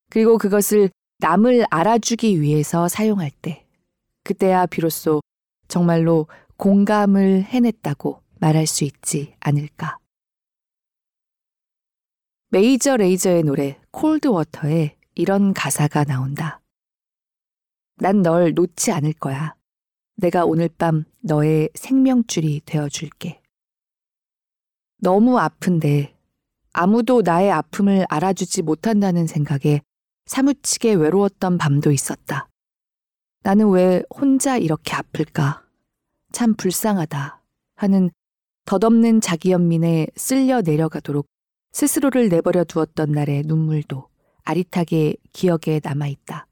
그리고 0.09 0.37
그것을 0.37 0.89
남을 1.19 1.65
알아주기 1.69 2.41
위해서 2.41 2.87
사용할 2.87 3.31
때 3.31 3.65
그때야 4.23 4.65
비로소 4.65 5.21
정말로 5.67 6.27
공감을 6.57 7.43
해냈다고 7.43 8.21
말할 8.39 8.67
수 8.67 8.83
있지 8.83 9.33
않을까. 9.39 9.97
메이저 12.49 12.97
레이저의 12.97 13.43
노래 13.43 13.79
콜드워터에 13.91 14.95
이런 15.15 15.53
가사가 15.53 16.03
나온다. 16.03 16.58
난 18.01 18.21
널 18.21 18.53
놓지 18.53 18.91
않을 18.93 19.13
거야. 19.13 19.55
내가 20.15 20.45
오늘 20.45 20.69
밤 20.69 21.03
너의 21.19 21.69
생명줄이 21.73 22.61
되어줄게. 22.65 23.41
너무 24.97 25.37
아픈데 25.37 26.15
아무도 26.71 27.21
나의 27.21 27.51
아픔을 27.51 28.05
알아주지 28.09 28.61
못한다는 28.61 29.27
생각에 29.27 29.81
사무치게 30.27 30.93
외로웠던 30.93 31.57
밤도 31.57 31.91
있었다. 31.91 32.47
나는 33.43 33.69
왜 33.69 34.03
혼자 34.15 34.57
이렇게 34.57 34.95
아플까? 34.95 35.65
참 36.31 36.53
불쌍하다. 36.55 37.41
하는 37.75 38.11
덧없는 38.65 39.19
자기 39.19 39.51
연민에 39.51 40.07
쓸려 40.15 40.61
내려가도록 40.61 41.25
스스로를 41.71 42.29
내버려 42.29 42.63
두었던 42.63 43.11
날의 43.11 43.43
눈물도 43.45 44.07
아릿하게 44.43 45.15
기억에 45.33 45.81
남아있다. 45.83 46.45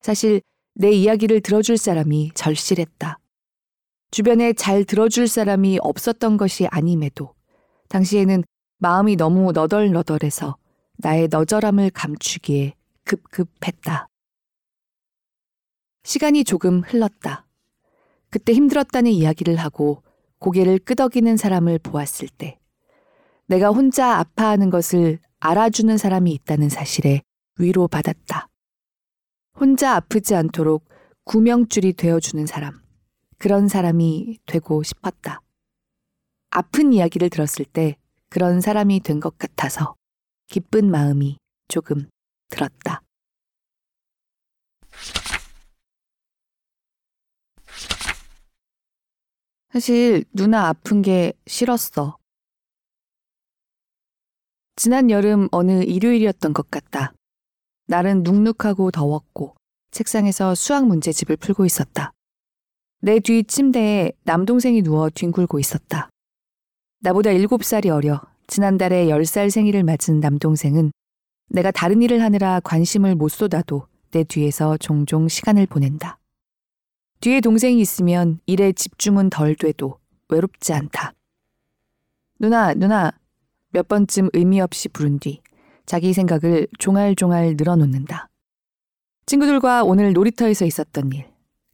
사실 0.00 0.42
내 0.74 0.90
이야기를 0.90 1.40
들어줄 1.40 1.76
사람이 1.76 2.32
절실했다. 2.34 3.18
주변에 4.10 4.52
잘 4.52 4.84
들어줄 4.84 5.28
사람이 5.28 5.78
없었던 5.82 6.36
것이 6.36 6.66
아님에도 6.66 7.34
당시에는 7.88 8.44
마음이 8.78 9.16
너무 9.16 9.52
너덜너덜해서 9.52 10.56
나의 10.96 11.28
너절함을 11.28 11.90
감추기에 11.90 12.74
급급했다. 13.04 14.08
시간이 16.02 16.44
조금 16.44 16.80
흘렀다. 16.80 17.46
그때 18.30 18.52
힘들었다는 18.52 19.10
이야기를 19.10 19.56
하고 19.56 20.02
고개를 20.38 20.78
끄덕이는 20.78 21.36
사람을 21.36 21.78
보았을 21.80 22.28
때 22.28 22.58
내가 23.46 23.70
혼자 23.70 24.18
아파하는 24.18 24.70
것을 24.70 25.18
알아주는 25.40 25.96
사람이 25.98 26.32
있다는 26.32 26.68
사실에 26.68 27.22
위로받았다. 27.58 28.49
혼자 29.58 29.94
아프지 29.96 30.34
않도록 30.34 30.88
구명줄이 31.24 31.92
되어주는 31.92 32.46
사람. 32.46 32.80
그런 33.38 33.68
사람이 33.68 34.38
되고 34.46 34.82
싶었다. 34.82 35.40
아픈 36.50 36.92
이야기를 36.92 37.30
들었을 37.30 37.64
때 37.64 37.96
그런 38.28 38.60
사람이 38.60 39.00
된 39.00 39.20
것 39.20 39.38
같아서 39.38 39.94
기쁜 40.48 40.90
마음이 40.90 41.38
조금 41.68 42.08
들었다. 42.48 43.02
사실 49.72 50.24
누나 50.32 50.68
아픈 50.68 51.00
게 51.02 51.32
싫었어. 51.46 52.16
지난 54.76 55.10
여름 55.10 55.48
어느 55.52 55.82
일요일이었던 55.84 56.52
것 56.52 56.70
같다. 56.70 57.12
날은 57.90 58.22
눅눅하고 58.22 58.92
더웠고 58.92 59.56
책상에서 59.90 60.54
수학 60.54 60.86
문제집을 60.86 61.36
풀고 61.36 61.66
있었다. 61.66 62.12
내 63.00 63.18
뒤 63.18 63.42
침대에 63.42 64.12
남동생이 64.22 64.82
누워 64.82 65.10
뒹굴고 65.10 65.58
있었다. 65.58 66.08
나보다 67.00 67.30
7살이 67.30 67.88
어려 67.88 68.20
지난달에 68.46 69.06
10살 69.06 69.50
생일을 69.50 69.82
맞은 69.82 70.20
남동생은 70.20 70.92
내가 71.48 71.72
다른 71.72 72.00
일을 72.00 72.22
하느라 72.22 72.60
관심을 72.60 73.16
못 73.16 73.28
쏟아도 73.28 73.88
내 74.12 74.22
뒤에서 74.22 74.76
종종 74.76 75.26
시간을 75.26 75.66
보낸다. 75.66 76.18
뒤에 77.18 77.40
동생이 77.40 77.80
있으면 77.80 78.38
일에 78.46 78.70
집중은 78.70 79.30
덜 79.30 79.56
돼도 79.56 79.98
외롭지 80.28 80.72
않다. 80.74 81.12
누나, 82.38 82.72
누나, 82.72 83.10
몇 83.70 83.88
번쯤 83.88 84.28
의미 84.32 84.60
없이 84.60 84.88
부른 84.88 85.18
뒤 85.18 85.40
자기 85.90 86.12
생각을 86.12 86.68
종알종알 86.78 87.56
늘어놓는다. 87.58 88.28
친구들과 89.26 89.82
오늘 89.82 90.12
놀이터에서 90.12 90.64
있었던 90.64 91.10
일, 91.10 91.26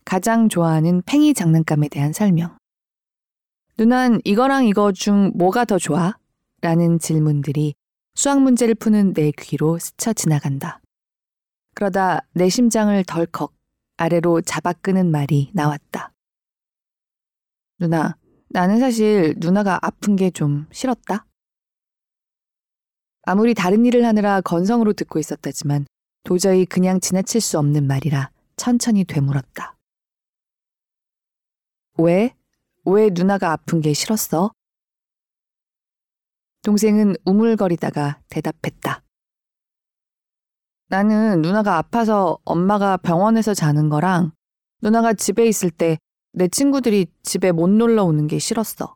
가장 0.06 0.48
좋아하는 0.48 1.02
팽이 1.04 1.34
장난감에 1.34 1.90
대한 1.90 2.14
설명. 2.14 2.56
누난 3.76 4.22
이거랑 4.24 4.64
이거 4.64 4.90
중 4.92 5.32
뭐가 5.34 5.66
더 5.66 5.78
좋아? 5.78 6.14
라는 6.62 6.98
질문들이 6.98 7.74
수학 8.14 8.40
문제를 8.40 8.74
푸는 8.74 9.12
내 9.12 9.32
귀로 9.38 9.78
스쳐 9.78 10.14
지나간다. 10.14 10.80
그러다 11.74 12.20
내 12.32 12.48
심장을 12.48 13.04
덜컥 13.04 13.52
아래로 13.98 14.40
잡아 14.40 14.72
끄는 14.72 15.10
말이 15.10 15.50
나왔다. 15.52 16.14
누나, 17.78 18.16
나는 18.48 18.78
사실 18.80 19.34
누나가 19.36 19.78
아픈 19.82 20.16
게 20.16 20.30
좀 20.30 20.66
싫었다. 20.72 21.26
아무리 23.26 23.52
다른 23.52 23.84
일을 23.84 24.06
하느라 24.06 24.40
건성으로 24.40 24.94
듣고 24.94 25.18
있었다지만 25.18 25.86
도저히 26.24 26.64
그냥 26.64 27.00
지나칠 27.00 27.40
수 27.40 27.58
없는 27.58 27.86
말이라 27.86 28.30
천천히 28.56 29.04
되물었다. 29.04 29.76
왜? 31.98 32.34
왜 32.84 33.10
누나가 33.10 33.52
아픈 33.52 33.80
게 33.80 33.92
싫었어? 33.92 34.52
동생은 36.62 37.16
우물거리다가 37.24 38.20
대답했다. 38.28 39.02
나는 40.88 41.42
누나가 41.42 41.76
아파서 41.76 42.38
엄마가 42.44 42.96
병원에서 42.96 43.52
자는 43.52 43.88
거랑 43.88 44.32
누나가 44.80 45.12
집에 45.12 45.46
있을 45.46 45.70
때 45.70 45.98
내 46.38 46.48
친구들이 46.48 47.06
집에 47.22 47.50
못 47.50 47.70
놀러 47.70 48.04
오는 48.04 48.26
게 48.26 48.38
싫었어. 48.38 48.95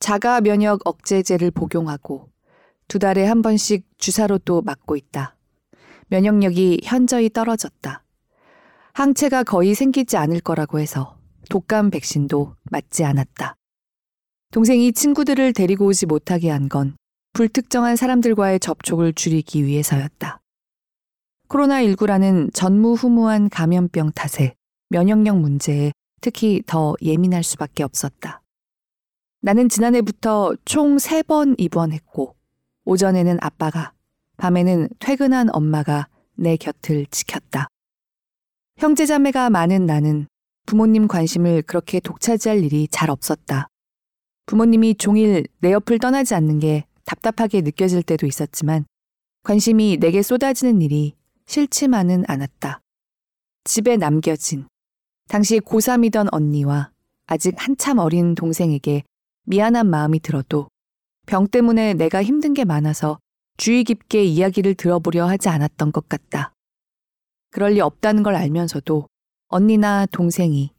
자가 0.00 0.40
면역 0.40 0.80
억제제를 0.86 1.50
복용하고 1.50 2.28
두 2.86 2.98
달에 2.98 3.26
한 3.26 3.42
번씩 3.42 3.86
주사로 3.98 4.38
또 4.38 4.62
맞고 4.62 4.96
있다. 4.96 5.36
면역력이 6.08 6.80
현저히 6.84 7.28
떨어졌다. 7.28 8.04
항체가 8.94 9.44
거의 9.44 9.74
생기지 9.74 10.16
않을 10.16 10.40
거라고 10.40 10.80
해서 10.80 11.18
독감 11.50 11.90
백신도 11.90 12.54
맞지 12.70 13.04
않았다. 13.04 13.54
동생이 14.50 14.92
친구들을 14.92 15.52
데리고 15.52 15.86
오지 15.86 16.06
못하게 16.06 16.50
한 16.50 16.68
건 16.68 16.96
불특정한 17.34 17.96
사람들과의 17.96 18.58
접촉을 18.60 19.12
줄이기 19.12 19.64
위해서였다. 19.64 20.40
코로나19라는 21.48 22.52
전무후무한 22.52 23.48
감염병 23.48 24.12
탓에 24.12 24.54
면역력 24.88 25.38
문제에 25.38 25.92
특히 26.20 26.62
더 26.66 26.94
예민할 27.02 27.42
수밖에 27.44 27.84
없었다. 27.84 28.42
나는 29.40 29.68
지난해부터 29.68 30.56
총 30.64 30.96
3번 30.96 31.54
입원했고, 31.58 32.34
오전에는 32.84 33.38
아빠가, 33.40 33.92
밤에는 34.36 34.88
퇴근한 34.98 35.54
엄마가 35.54 36.08
내 36.34 36.56
곁을 36.56 37.06
지켰다. 37.06 37.68
형제자매가 38.78 39.50
많은 39.50 39.86
나는 39.86 40.26
부모님 40.66 41.08
관심을 41.08 41.62
그렇게 41.62 42.00
독차지할 42.00 42.62
일이 42.64 42.88
잘 42.90 43.10
없었다. 43.10 43.68
부모님이 44.46 44.94
종일 44.96 45.46
내 45.60 45.72
옆을 45.72 45.98
떠나지 45.98 46.34
않는 46.34 46.58
게 46.58 46.84
답답하게 47.04 47.60
느껴질 47.62 48.02
때도 48.02 48.26
있었지만 48.26 48.86
관심이 49.42 49.98
내게 49.98 50.22
쏟아지는 50.22 50.82
일이 50.82 51.14
싫지만은 51.46 52.24
않았다. 52.28 52.80
집에 53.64 53.96
남겨진 53.96 54.66
당시 55.28 55.60
고3이던 55.60 56.28
언니와 56.32 56.90
아직 57.26 57.54
한참 57.56 57.98
어린 57.98 58.34
동생에게 58.34 59.04
미안한 59.48 59.88
마음이 59.88 60.20
들어도 60.20 60.68
병 61.26 61.46
때문에 61.48 61.94
내가 61.94 62.22
힘든 62.22 62.52
게 62.52 62.66
많아서 62.66 63.18
주의 63.56 63.82
깊게 63.82 64.22
이야기를 64.22 64.74
들어보려 64.74 65.26
하지 65.26 65.48
않았던 65.48 65.90
것 65.90 66.06
같다. 66.06 66.52
그럴 67.50 67.72
리 67.72 67.80
없다는 67.80 68.22
걸 68.22 68.34
알면서도 68.34 69.06
언니나 69.48 70.04
동생이 70.06 70.70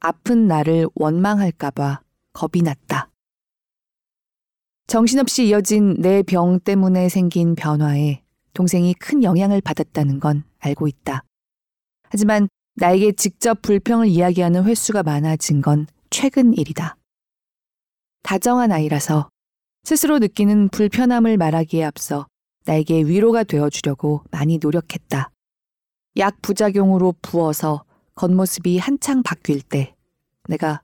아픈 0.00 0.48
나를 0.48 0.88
원망할까봐 0.94 2.00
겁이 2.32 2.62
났다. 2.62 3.10
정신없이 4.86 5.46
이어진 5.48 5.94
내 6.00 6.22
병 6.22 6.60
때문에 6.60 7.10
생긴 7.10 7.54
변화에 7.54 8.22
동생이 8.54 8.94
큰 8.94 9.22
영향을 9.22 9.60
받았다는 9.60 10.18
건 10.18 10.44
알고 10.60 10.88
있다. 10.88 11.24
하지만 12.04 12.48
나에게 12.76 13.12
직접 13.12 13.60
불평을 13.60 14.08
이야기하는 14.08 14.64
횟수가 14.64 15.02
많아진 15.02 15.60
건 15.60 15.86
최근 16.08 16.54
일이다. 16.54 16.96
다정한 18.24 18.72
아이라서 18.72 19.28
스스로 19.84 20.18
느끼는 20.18 20.70
불편함을 20.70 21.36
말하기에 21.36 21.84
앞서 21.84 22.26
나에게 22.64 23.02
위로가 23.02 23.44
되어 23.44 23.68
주려고 23.68 24.24
많이 24.30 24.58
노력했다. 24.58 25.30
약 26.16 26.40
부작용으로 26.40 27.14
부어서 27.20 27.84
겉모습이 28.14 28.78
한창 28.78 29.22
바뀔 29.22 29.60
때 29.60 29.94
내가 30.48 30.80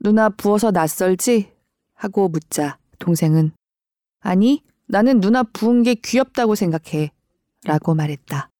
누나 0.00 0.28
부어서 0.28 0.72
낯설지? 0.72 1.52
하고 1.94 2.28
묻자 2.28 2.76
동생은 2.98 3.52
아니, 4.18 4.64
나는 4.86 5.20
누나 5.20 5.44
부은 5.44 5.84
게 5.84 5.94
귀엽다고 5.94 6.56
생각해. 6.56 7.12
라고 7.64 7.94
말했다. 7.94 8.50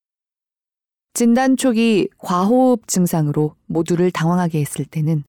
진단 1.15 1.57
초기 1.57 2.09
과호흡 2.19 2.87
증상으로 2.87 3.57
모두를 3.67 4.13
당황하게 4.13 4.61
했을 4.61 4.85
때는 4.85 5.25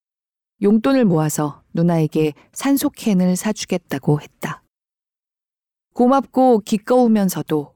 용돈을 0.62 1.06
모아서 1.06 1.63
누나에게 1.74 2.34
산소캔을 2.54 3.36
사주겠다고 3.36 4.22
했다. 4.22 4.64
고맙고 5.94 6.60
기꺼우면서도 6.60 7.74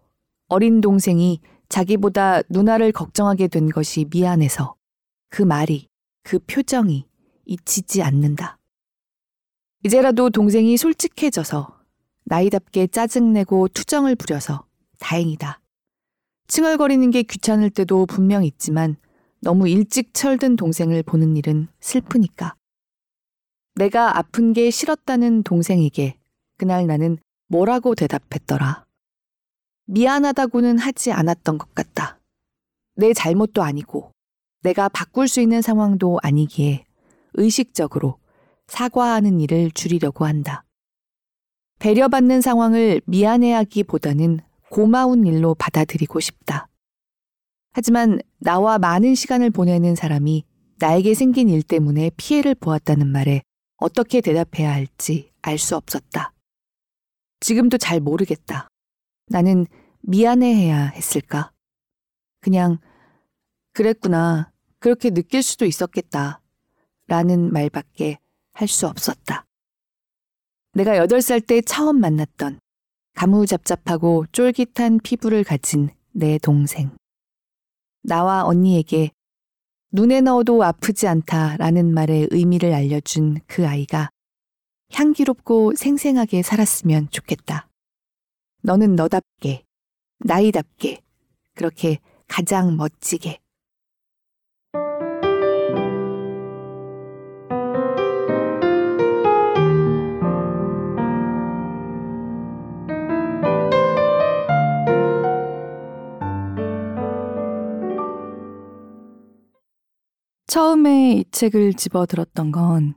어린 0.47 0.81
동생이 0.81 1.39
자기보다 1.69 2.41
누나를 2.49 2.91
걱정하게 2.91 3.47
된 3.47 3.69
것이 3.69 4.05
미안해서 4.09 4.75
그 5.29 5.43
말이, 5.43 5.87
그 6.23 6.39
표정이 6.39 7.05
잊히지 7.45 8.01
않는다. 8.01 8.57
이제라도 9.83 10.29
동생이 10.29 10.77
솔직해져서 10.77 11.77
나이답게 12.25 12.87
짜증내고 12.87 13.69
투정을 13.69 14.15
부려서 14.15 14.65
다행이다. 14.99 15.61
칭얼거리는 16.47 17.09
게 17.11 17.23
귀찮을 17.23 17.69
때도 17.69 18.05
분명 18.05 18.43
있지만 18.43 18.97
너무 19.41 19.67
일찍 19.67 20.13
철든 20.13 20.55
동생을 20.55 21.03
보는 21.03 21.37
일은 21.37 21.67
슬프니까. 21.79 22.55
내가 23.77 24.17
아픈 24.17 24.53
게 24.53 24.71
싫었다는 24.71 25.43
동생에게 25.43 26.17
그날 26.57 26.87
나는 26.87 27.19
뭐라고 27.47 27.93
대답했더라. 27.93 28.85
미안하다고는 29.85 30.79
하지 30.79 31.11
않았던 31.11 31.59
것 31.59 31.75
같다. 31.75 32.19
내 32.95 33.13
잘못도 33.13 33.61
아니고 33.61 34.11
내가 34.63 34.89
바꿀 34.89 35.27
수 35.27 35.41
있는 35.41 35.61
상황도 35.61 36.17
아니기에 36.23 36.85
의식적으로 37.33 38.17
사과하는 38.65 39.39
일을 39.41 39.69
줄이려고 39.71 40.25
한다. 40.25 40.63
배려받는 41.77 42.41
상황을 42.41 43.01
미안해하기보다는 43.05 44.39
고마운 44.71 45.27
일로 45.27 45.53
받아들이고 45.53 46.19
싶다. 46.19 46.67
하지만 47.73 48.19
나와 48.39 48.79
많은 48.79 49.13
시간을 49.13 49.51
보내는 49.51 49.93
사람이 49.93 50.43
나에게 50.79 51.13
생긴 51.13 51.47
일 51.49 51.61
때문에 51.61 52.09
피해를 52.17 52.55
보았다는 52.55 53.07
말에 53.07 53.43
어떻게 53.77 54.21
대답해야 54.21 54.71
할지 54.71 55.31
알 55.41 55.57
수 55.57 55.75
없었다. 55.75 56.33
지금도 57.39 57.77
잘 57.77 57.99
모르겠다. 57.99 58.67
나는 59.27 59.67
미안해해야 60.01 60.87
했을까? 60.87 61.51
그냥, 62.41 62.79
그랬구나. 63.73 64.51
그렇게 64.79 65.09
느낄 65.11 65.43
수도 65.43 65.65
있었겠다. 65.65 66.41
라는 67.07 67.51
말밖에 67.53 68.19
할 68.53 68.67
수 68.67 68.87
없었다. 68.87 69.45
내가 70.73 70.93
8살 70.97 71.45
때 71.45 71.61
처음 71.61 71.99
만났던 71.99 72.59
가무잡잡하고 73.13 74.25
쫄깃한 74.31 74.99
피부를 75.03 75.43
가진 75.43 75.89
내 76.11 76.37
동생. 76.39 76.95
나와 78.03 78.43
언니에게 78.45 79.11
눈에 79.91 80.21
넣어도 80.21 80.63
아프지 80.63 81.07
않다라는 81.07 81.93
말의 81.93 82.27
의미를 82.31 82.73
알려준 82.73 83.39
그 83.47 83.67
아이가 83.67 84.09
향기롭고 84.91 85.75
생생하게 85.75 86.41
살았으면 86.43 87.09
좋겠다. 87.09 87.69
너는 88.63 88.95
너답게, 88.95 89.63
나이답게, 90.19 91.01
그렇게 91.53 91.99
가장 92.27 92.75
멋지게. 92.75 93.39
처음에 110.57 111.11
이 111.11 111.23
책을 111.29 111.75
집어 111.75 112.07
들었던 112.07 112.51
건 112.51 112.95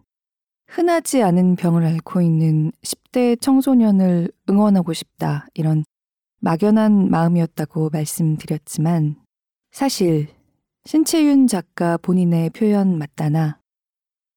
흔하지 0.68 1.22
않은 1.22 1.56
병을 1.56 1.84
앓고 1.84 2.22
있는 2.22 2.72
10대 2.82 3.38
청소년을 3.38 4.32
응원하고 4.48 4.94
싶다 4.94 5.46
이런 5.52 5.84
막연한 6.38 7.10
마음이었다고 7.10 7.90
말씀드렸지만 7.90 9.16
사실 9.72 10.28
신채윤 10.86 11.48
작가 11.48 11.98
본인의 11.98 12.48
표현 12.48 12.96
맞다나 12.96 13.58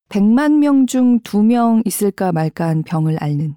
100만 0.09 0.57
명 0.57 0.85
중 0.85 1.21
2명 1.21 1.87
있을까 1.87 2.33
말까한 2.33 2.83
병을 2.83 3.23
앓는 3.23 3.55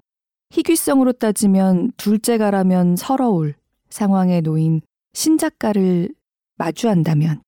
희귀성으로 0.51 1.11
따지면 1.11 1.91
둘째가라면 1.97 2.95
서러울 2.95 3.55
상황에 3.89 4.39
놓인 4.39 4.79
신작가를 5.11 6.15
마주한다면 6.55 7.41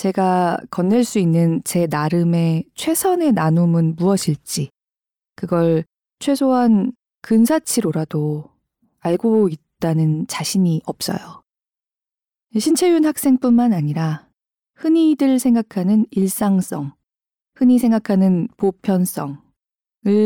제가 0.00 0.56
건넬 0.70 1.04
수 1.04 1.18
있는 1.18 1.60
제 1.62 1.86
나름의 1.86 2.64
최선의 2.74 3.32
나눔은 3.32 3.96
무엇일지, 3.96 4.70
그걸 5.36 5.84
최소한 6.20 6.92
근사치로라도 7.20 8.44
알고 9.00 9.50
있다는 9.50 10.26
자신이 10.26 10.80
없어요. 10.86 11.42
신채윤 12.58 13.04
학생뿐만 13.04 13.74
아니라 13.74 14.26
흔히들 14.74 15.38
생각하는 15.38 16.06
일상성, 16.12 16.94
흔히 17.54 17.78
생각하는 17.78 18.48
보편성을 18.56 19.36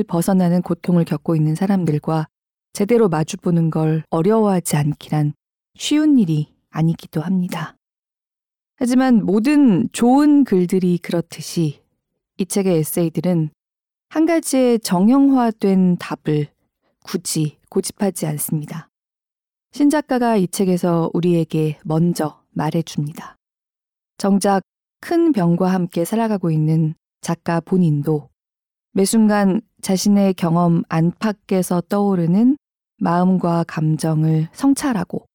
벗어나는 0.06 0.62
고통을 0.62 1.04
겪고 1.04 1.34
있는 1.34 1.56
사람들과 1.56 2.28
제대로 2.74 3.08
마주보는 3.08 3.70
걸 3.70 4.04
어려워하지 4.10 4.76
않기란 4.76 5.32
쉬운 5.76 6.20
일이 6.20 6.54
아니기도 6.70 7.22
합니다. 7.22 7.76
하지만 8.76 9.24
모든 9.24 9.88
좋은 9.92 10.44
글들이 10.44 10.98
그렇듯이 10.98 11.82
이 12.38 12.46
책의 12.46 12.78
에세이들은 12.78 13.50
한 14.08 14.26
가지의 14.26 14.80
정형화된 14.80 15.96
답을 15.98 16.48
굳이 17.04 17.58
고집하지 17.68 18.26
않습니다. 18.26 18.88
신작가가 19.72 20.36
이 20.36 20.48
책에서 20.48 21.10
우리에게 21.14 21.78
먼저 21.84 22.42
말해줍니다. 22.50 23.36
정작 24.18 24.62
큰 25.00 25.32
병과 25.32 25.72
함께 25.72 26.04
살아가고 26.04 26.50
있는 26.50 26.94
작가 27.20 27.60
본인도 27.60 28.28
매 28.92 29.04
순간 29.04 29.60
자신의 29.82 30.34
경험 30.34 30.82
안팎에서 30.88 31.80
떠오르는 31.82 32.56
마음과 32.98 33.64
감정을 33.66 34.48
성찰하고 34.52 35.26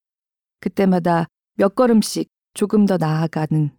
그때마다 0.62 1.28
몇 1.56 1.76
걸음씩 1.76 2.30
조금 2.54 2.86
더 2.86 2.98
나아가는 2.98 3.72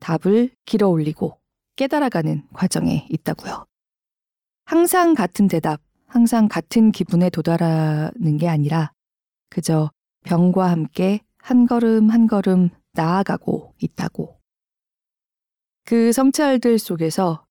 답을 0.00 0.50
길어 0.64 0.88
올리고 0.88 1.38
깨달아가는 1.76 2.48
과정에 2.52 3.06
있다고요. 3.10 3.66
항상 4.64 5.14
같은 5.14 5.48
대답, 5.48 5.80
항상 6.06 6.48
같은 6.48 6.90
기분에 6.90 7.30
도달하는 7.30 8.36
게 8.38 8.48
아니라 8.48 8.92
그저 9.50 9.90
병과 10.24 10.70
함께 10.70 11.20
한 11.38 11.66
걸음 11.66 12.10
한 12.10 12.26
걸음 12.26 12.70
나아가고 12.92 13.74
있다고. 13.78 14.40
그 15.84 16.12
성찰들 16.12 16.78
속에서 16.78 17.44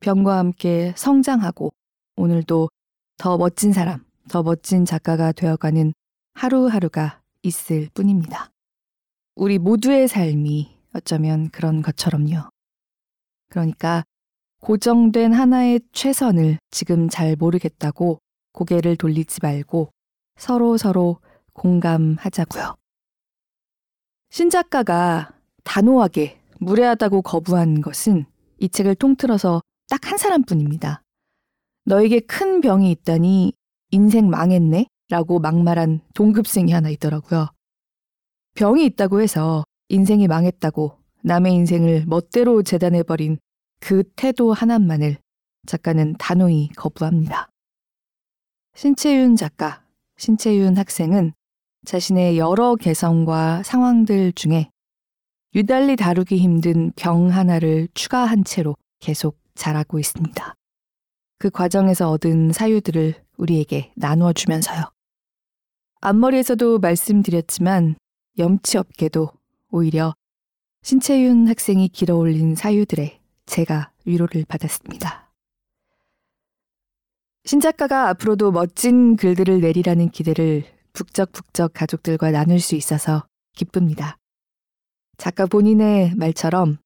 병과 0.00 0.36
함께 0.36 0.92
성장하고 0.96 1.70
오늘도 2.16 2.68
더 3.16 3.38
멋진 3.38 3.72
사람, 3.72 4.04
더 4.28 4.42
멋진 4.42 4.84
작가가 4.84 5.32
되어가는 5.32 5.94
하루하루가 6.34 7.22
있을 7.42 7.88
뿐입니다. 7.94 8.50
우리 9.38 9.58
모두의 9.58 10.08
삶이 10.08 10.68
어쩌면 10.94 11.48
그런 11.50 11.80
것처럼요. 11.80 12.50
그러니까 13.48 14.02
고정된 14.60 15.32
하나의 15.32 15.80
최선을 15.92 16.58
지금 16.72 17.08
잘 17.08 17.36
모르겠다고 17.36 18.18
고개를 18.52 18.96
돌리지 18.96 19.38
말고 19.40 19.90
서로 20.36 20.76
서로 20.76 21.20
공감하자고요. 21.52 22.74
신작가가 24.30 25.32
단호하게 25.62 26.40
무례하다고 26.58 27.22
거부한 27.22 27.80
것은 27.80 28.26
이 28.58 28.68
책을 28.68 28.96
통틀어서 28.96 29.62
딱 29.88 30.10
한 30.10 30.18
사람뿐입니다. 30.18 31.02
너에게 31.84 32.18
큰 32.18 32.60
병이 32.60 32.90
있다니 32.90 33.52
인생 33.92 34.30
망했네? 34.30 34.86
라고 35.10 35.38
막말한 35.38 36.00
동급생이 36.14 36.72
하나 36.72 36.88
있더라고요. 36.90 37.50
병이 38.58 38.84
있다고 38.86 39.20
해서 39.20 39.62
인생이 39.88 40.26
망했다고 40.26 40.98
남의 41.22 41.54
인생을 41.54 42.06
멋대로 42.08 42.64
재단해버린 42.64 43.38
그 43.78 44.02
태도 44.16 44.52
하나만을 44.52 45.18
작가는 45.68 46.16
단호히 46.18 46.68
거부합니다. 46.70 47.50
신채윤 48.74 49.36
작가, 49.36 49.84
신채윤 50.16 50.76
학생은 50.76 51.34
자신의 51.86 52.36
여러 52.36 52.74
개성과 52.74 53.62
상황들 53.62 54.32
중에 54.32 54.70
유달리 55.54 55.94
다루기 55.94 56.38
힘든 56.38 56.90
병 56.96 57.30
하나를 57.30 57.86
추가한 57.94 58.42
채로 58.42 58.74
계속 58.98 59.38
자라고 59.54 60.00
있습니다. 60.00 60.54
그 61.38 61.50
과정에서 61.50 62.10
얻은 62.10 62.50
사유들을 62.50 63.14
우리에게 63.36 63.92
나누어 63.94 64.32
주면서요. 64.32 64.82
앞머리에서도 66.00 66.80
말씀드렸지만 66.80 67.94
염치 68.38 68.78
없게도 68.78 69.30
오히려 69.70 70.14
신채윤 70.82 71.48
학생이 71.48 71.88
길어 71.88 72.16
올린 72.16 72.54
사유들에 72.54 73.20
제가 73.46 73.90
위로를 74.04 74.44
받았습니다. 74.46 75.32
신작가가 77.44 78.08
앞으로도 78.10 78.52
멋진 78.52 79.16
글들을 79.16 79.60
내리라는 79.60 80.10
기대를 80.10 80.64
북적북적 80.92 81.72
가족들과 81.72 82.30
나눌 82.30 82.60
수 82.60 82.74
있어서 82.74 83.26
기쁩니다. 83.56 84.16
작가 85.16 85.46
본인의 85.46 86.14
말처럼 86.14 86.78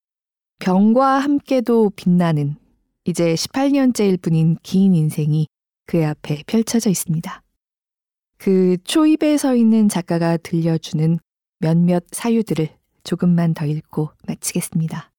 병과 0.58 1.18
함께도 1.18 1.90
빛나는 1.96 2.56
이제 3.04 3.34
18년째일 3.34 4.22
뿐인 4.22 4.56
긴 4.62 4.94
인생이 4.94 5.48
그의 5.86 6.06
앞에 6.06 6.44
펼쳐져 6.46 6.88
있습니다. 6.88 7.42
그 8.38 8.76
초입에 8.84 9.36
서 9.36 9.54
있는 9.54 9.88
작가가 9.88 10.36
들려주는 10.36 11.18
몇몇 11.62 12.04
사유들을 12.10 12.68
조금만 13.04 13.54
더 13.54 13.64
읽고 13.64 14.10
마치겠습니다. 14.26 15.12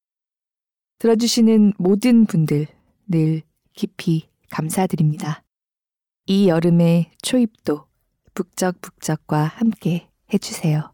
들어주시는 0.98 1.72
모든 1.78 2.26
분들 2.26 2.66
늘 3.08 3.42
깊이 3.72 4.28
감사드립니다. 4.50 5.42
이 6.26 6.48
여름의 6.48 7.10
초입도 7.22 7.86
북적북적과 8.34 9.44
함께 9.44 10.08
해주세요. 10.32 10.93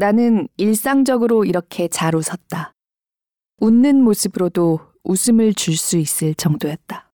나는 0.00 0.48
일상적으로 0.56 1.44
이렇게 1.44 1.86
잘 1.86 2.14
웃었다. 2.14 2.72
웃는 3.58 4.02
모습으로도 4.02 4.80
웃음을 5.04 5.52
줄 5.52 5.76
수 5.76 5.98
있을 5.98 6.34
정도였다. 6.34 7.12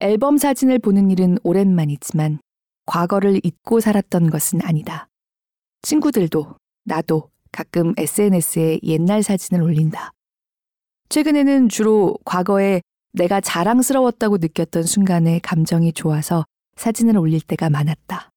앨범 0.00 0.38
사진을 0.38 0.80
보는 0.80 1.12
일은 1.12 1.38
오랜만이지만 1.44 2.40
과거를 2.86 3.40
잊고 3.44 3.78
살았던 3.78 4.30
것은 4.30 4.60
아니다. 4.64 5.06
친구들도 5.82 6.56
나도 6.84 7.30
가끔 7.52 7.94
SNS에 7.96 8.80
옛날 8.82 9.22
사진을 9.22 9.62
올린다. 9.62 10.10
최근에는 11.10 11.68
주로 11.68 12.18
과거에 12.24 12.80
내가 13.12 13.40
자랑스러웠다고 13.40 14.38
느꼈던 14.38 14.82
순간에 14.82 15.38
감정이 15.44 15.92
좋아서 15.92 16.44
사진을 16.74 17.16
올릴 17.16 17.40
때가 17.40 17.70
많았다. 17.70 18.32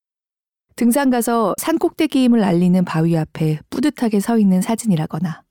등산 0.82 1.12
가서 1.12 1.54
산 1.60 1.78
꼭대기 1.78 2.24
임을 2.24 2.44
알리는 2.44 2.84
바위 2.86 3.16
앞에 3.16 3.60
뿌듯하게 3.70 4.20
서 4.20 4.40
있는 4.40 4.62
사진이라거나 4.64 5.44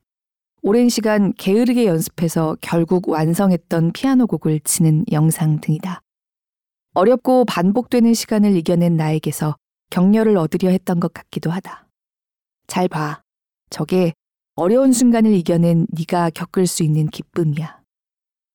오랜 0.63 0.89
시간 0.89 1.33
게으르게 1.35 1.87
연습해서 1.87 2.57
결국 2.61 3.09
완성했던 3.09 3.93
피아노 3.93 4.27
곡을 4.27 4.59
치는 4.59 5.05
영상 5.13 5.61
등이다. 5.61 6.01
어렵고 6.95 7.45
반복되는 7.45 8.13
시간을 8.13 8.57
이겨낸 8.57 8.97
나에게서 8.97 9.55
격려를 9.91 10.37
얻으려 10.37 10.71
했던 10.71 10.99
것 10.99 11.15
같기도 11.15 11.53
하다. 11.53 11.87
잘 12.67 12.89
봐. 12.89 13.23
저게 13.71 14.13
어려운 14.57 14.93
순간을 14.93 15.33
이겨낸 15.33 15.87
네가 15.91 16.31
겪을 16.31 16.67
수 16.67 16.83
있는 16.83 17.07
기쁨이야. 17.07 17.81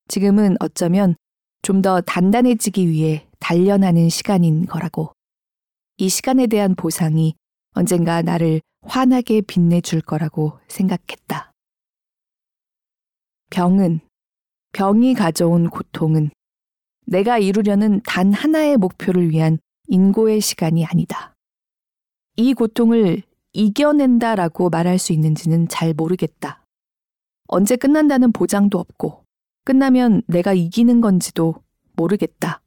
지금은 0.09 0.57
어쩌면 0.59 1.15
좀 1.61 1.81
더 1.81 2.01
단단해지기 2.01 2.89
위해 2.89 3.25
단련하는 3.39 4.09
시간인 4.09 4.65
거라고. 4.65 5.14
이 5.97 6.09
시간에 6.09 6.47
대한 6.47 6.75
보상이 6.75 7.35
언젠가 7.71 8.21
나를 8.21 8.61
환하게 8.81 9.41
빛내줄 9.41 10.01
거라고 10.01 10.59
생각했다. 10.67 11.51
병은, 13.49 14.01
병이 14.73 15.13
가져온 15.13 15.69
고통은 15.69 16.31
내가 17.07 17.37
이루려는 17.37 18.01
단 18.05 18.33
하나의 18.33 18.75
목표를 18.75 19.29
위한 19.29 19.57
인고의 19.87 20.41
시간이 20.41 20.85
아니다. 20.85 21.33
이 22.35 22.53
고통을 22.53 23.21
이겨낸다라고 23.53 24.69
말할 24.69 24.99
수 24.99 25.13
있는지는 25.13 25.69
잘 25.69 25.93
모르겠다. 25.93 26.65
언제 27.47 27.77
끝난다는 27.77 28.33
보장도 28.33 28.77
없고, 28.79 29.23
끝나면 29.63 30.23
내가 30.27 30.53
이기는 30.53 30.99
건지도 30.99 31.63
모르겠다. 31.95 32.61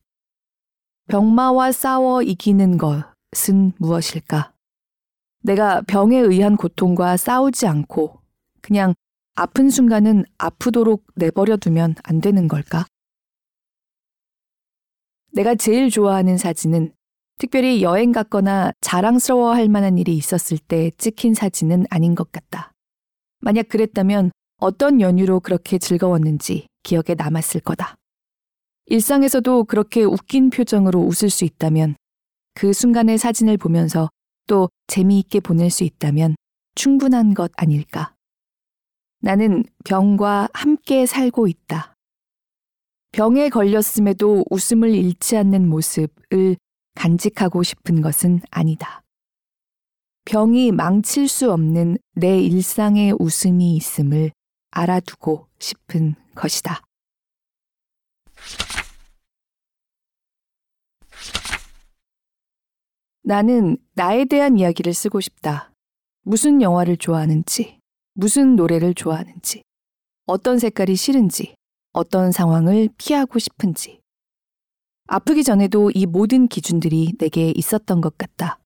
병마와 1.09 1.73
싸워 1.73 2.23
이기는 2.23 2.79
것, 2.79 3.18
것은 3.33 3.73
무엇일까? 3.79 4.53
내가 5.43 5.83
병에 5.83 6.19
의한 6.19 6.57
고통과 6.57 7.17
싸우지 7.17 7.67
않고 7.67 8.21
그냥 8.61 8.95
아픈 9.35 9.71
순간은 9.71 10.25
아프도록 10.37 11.07
내버려 11.15 11.57
두면 11.57 11.95
안 12.03 12.21
되는 12.21 12.49
걸까? 12.49 12.87
내가 15.33 15.55
제일 15.55 15.91
좋아하는 15.91 16.37
사진은 16.37 16.93
특별히 17.39 17.83
여행 17.83 18.11
갔거나 18.11 18.73
자랑스러워 18.81 19.55
할 19.55 19.69
만한 19.69 19.97
일이 19.97 20.17
있었을 20.17 20.59
때 20.59 20.91
찍힌 20.99 21.35
사진은 21.35 21.85
아닌 21.91 22.17
것 22.17 22.33
같다. 22.33 22.73
만약 23.41 23.69
그랬다면 23.69 24.33
어떤 24.57 25.01
연유로 25.01 25.41
그렇게 25.41 25.79
즐거웠는지 25.79 26.67
기억에 26.83 27.15
남았을 27.17 27.61
거다. 27.61 27.95
일상에서도 28.87 29.65
그렇게 29.65 30.03
웃긴 30.03 30.51
표정으로 30.51 31.01
웃을 31.01 31.31
수 31.31 31.45
있다면 31.45 31.95
그 32.55 32.73
순간의 32.73 33.19
사진을 33.19 33.57
보면서 33.57 34.09
또 34.47 34.69
재미있게 34.87 35.41
보낼 35.41 35.71
수 35.71 35.85
있다면 35.85 36.37
충분한 36.75 37.35
것 37.35 37.53
아닐까. 37.57 38.15
나는 39.21 39.65
병과 39.85 40.49
함께 40.53 41.07
살고 41.07 41.49
있다. 41.49 41.95
병에 43.13 43.49
걸렸음에도 43.49 44.45
웃음을 44.51 44.91
잃지 44.91 45.37
않는 45.37 45.69
모습을 45.69 46.57
간직하고 46.95 47.63
싶은 47.63 48.01
것은 48.01 48.41
아니다. 48.51 49.03
병이 50.25 50.73
망칠 50.73 51.27
수 51.27 51.51
없는 51.51 51.97
내 52.15 52.41
일상의 52.41 53.15
웃음이 53.19 53.77
있음을 53.77 54.31
알아두고 54.71 55.47
싶은 55.59 56.15
것이다. 56.35 56.83
나는 63.29 63.77
나에 63.93 64.25
대한 64.25 64.59
이야기를 64.59 64.95
쓰고 64.95 65.21
싶다. 65.21 65.71
무슨 66.23 66.63
영화를 66.63 66.97
좋아하는지, 66.97 67.79
무슨 68.15 68.57
노래를 68.57 68.95
좋아하는지, 68.95 69.61
어떤 70.25 70.59
색깔이 70.59 70.97
싫은지, 70.97 71.55
어떤 71.93 72.33
상황을 72.33 72.89
피하고 72.97 73.39
싶은지. 73.39 74.01
아프기 75.09 75.45
전에도 75.45 75.91
이 75.91 76.07
모든 76.07 76.49
기준들이 76.49 77.19
내게 77.19 77.53
있었던 77.55 78.01
것 78.01 78.17
같다. 78.17 78.61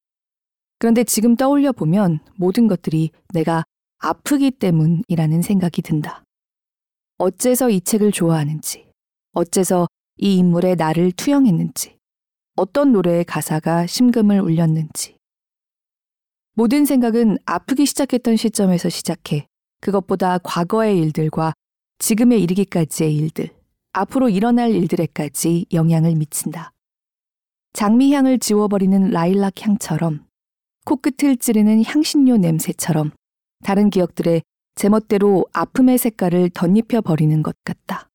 그런데 0.78 1.02
지금 1.02 1.34
떠올려 1.34 1.72
보면 1.72 2.20
모든 2.36 2.68
것들이 2.68 3.10
내가 3.34 3.64
아프기 3.98 4.52
때문이라는 4.52 5.42
생각이 5.42 5.82
든다. 5.82 6.22
어째서 7.18 7.68
이 7.70 7.80
책을 7.80 8.12
좋아하는지, 8.12 8.86
어째서 9.32 9.88
이 10.18 10.36
인물의 10.36 10.76
나를 10.76 11.10
투영했는지, 11.10 11.98
어떤 12.54 12.92
노래의 12.92 13.24
가사가 13.24 13.86
심금을 13.86 14.40
울렸는지. 14.40 15.16
모든 16.54 16.84
생각은 16.84 17.38
아프기 17.46 17.86
시작했던 17.86 18.36
시점에서 18.36 18.90
시작해 18.90 19.46
그것보다 19.80 20.38
과거의 20.38 20.98
일들과 20.98 21.54
지금에 21.98 22.36
이르기까지의 22.36 23.16
일들, 23.16 23.48
앞으로 23.92 24.28
일어날 24.28 24.72
일들에까지 24.72 25.66
영향을 25.72 26.14
미친다. 26.14 26.72
장미향을 27.72 28.38
지워버리는 28.38 29.10
라일락 29.10 29.66
향처럼 29.66 30.26
코끝을 30.84 31.38
찌르는 31.38 31.84
향신료 31.84 32.36
냄새처럼 32.36 33.12
다른 33.64 33.88
기억들의 33.88 34.42
제멋대로 34.74 35.46
아픔의 35.52 35.96
색깔을 35.96 36.50
덧입혀 36.50 37.00
버리는 37.00 37.42
것 37.42 37.56
같다. 37.64 38.10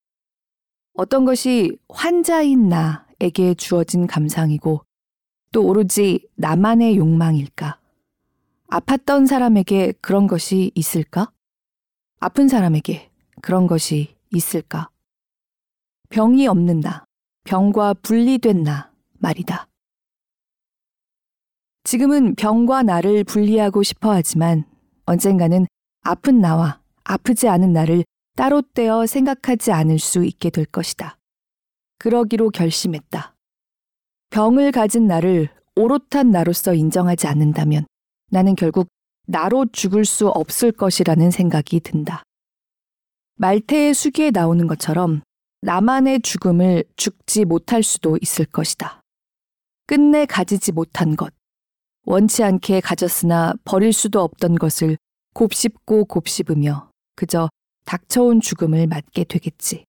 어떤 0.93 1.25
것이 1.25 1.75
환자인 1.89 2.69
나 2.69 3.06
에게 3.19 3.53
주어진 3.55 4.05
감상이고 4.05 4.83
또 5.51 5.63
오로지 5.65 6.27
나만의 6.35 6.97
욕망일까? 6.97 7.79
아팠던 8.69 9.27
사람에게 9.27 9.93
그런 10.01 10.27
것이 10.27 10.71
있을까? 10.75 11.31
아픈 12.19 12.47
사람에게 12.47 13.09
그런 13.41 13.65
것이 13.65 14.15
있을까? 14.31 14.89
병이 16.09 16.47
없는 16.47 16.81
나, 16.81 17.05
병과 17.45 17.95
분리된 17.95 18.63
나 18.63 18.91
말이다. 19.19 19.67
지금은 21.83 22.35
병과 22.35 22.83
나를 22.83 23.23
분리하고 23.23 23.81
싶어 23.81 24.11
하지만 24.11 24.65
언젠가는 25.05 25.65
아픈 26.01 26.41
나와 26.41 26.81
아프지 27.03 27.47
않은 27.47 27.71
나를 27.71 28.03
따로 28.35 28.61
떼어 28.61 29.05
생각하지 29.05 29.71
않을 29.71 29.97
수 29.97 30.23
있게 30.23 30.49
될 30.49 30.65
것이다. 30.65 31.16
그러기로 31.97 32.49
결심했다. 32.49 33.35
병을 34.29 34.71
가진 34.71 35.07
나를 35.07 35.49
오롯한 35.75 36.31
나로서 36.31 36.73
인정하지 36.73 37.27
않는다면 37.27 37.85
나는 38.29 38.55
결국 38.55 38.87
나로 39.25 39.65
죽을 39.71 40.05
수 40.05 40.27
없을 40.27 40.71
것이라는 40.71 41.31
생각이 41.31 41.79
든다. 41.81 42.23
말태의 43.35 43.93
수기에 43.93 44.31
나오는 44.31 44.65
것처럼 44.67 45.21
나만의 45.61 46.21
죽음을 46.21 46.83
죽지 46.95 47.45
못할 47.45 47.83
수도 47.83 48.17
있을 48.21 48.45
것이다. 48.45 49.01
끝내 49.85 50.25
가지지 50.25 50.71
못한 50.71 51.15
것, 51.15 51.33
원치 52.05 52.43
않게 52.43 52.81
가졌으나 52.81 53.53
버릴 53.63 53.93
수도 53.93 54.21
없던 54.21 54.55
것을 54.55 54.97
곱씹고 55.33 56.05
곱씹으며 56.05 56.89
그저 57.15 57.49
닥쳐온 57.85 58.41
죽음을 58.41 58.87
맞게 58.87 59.25
되겠지. 59.25 59.86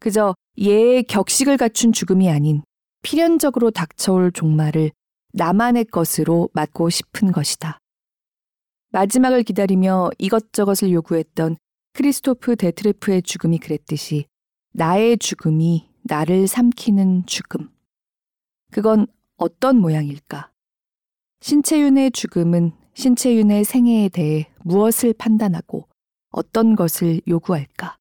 그저 0.00 0.34
예의 0.58 1.04
격식을 1.04 1.56
갖춘 1.56 1.92
죽음이 1.92 2.28
아닌 2.30 2.62
필연적으로 3.02 3.70
닥쳐올 3.70 4.32
종말을 4.32 4.90
나만의 5.32 5.84
것으로 5.86 6.48
맞고 6.52 6.90
싶은 6.90 7.32
것이다. 7.32 7.78
마지막을 8.92 9.44
기다리며 9.44 10.10
이것저것을 10.18 10.90
요구했던 10.92 11.56
크리스토프 11.92 12.56
데트레프의 12.56 13.22
죽음이 13.22 13.58
그랬듯이 13.58 14.26
나의 14.72 15.18
죽음이 15.18 15.88
나를 16.02 16.46
삼키는 16.46 17.26
죽음. 17.26 17.68
그건 18.72 19.06
어떤 19.36 19.76
모양일까? 19.80 20.50
신채윤의 21.40 22.12
죽음은 22.12 22.72
신채윤의 22.94 23.64
생애에 23.64 24.08
대해 24.08 24.50
무엇을 24.64 25.14
판단하고 25.14 25.88
어떤 26.30 26.74
것을 26.74 27.20
요구할까? 27.28 27.99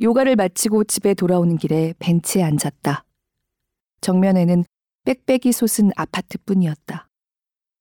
요가를 0.00 0.36
마치고 0.36 0.84
집에 0.84 1.14
돌아오는 1.14 1.56
길에 1.56 1.94
벤치에 1.98 2.42
앉았다. 2.42 3.04
정면에는 4.00 4.64
빽빽이 5.04 5.52
솟은 5.52 5.92
아파트뿐이었다. 5.96 7.08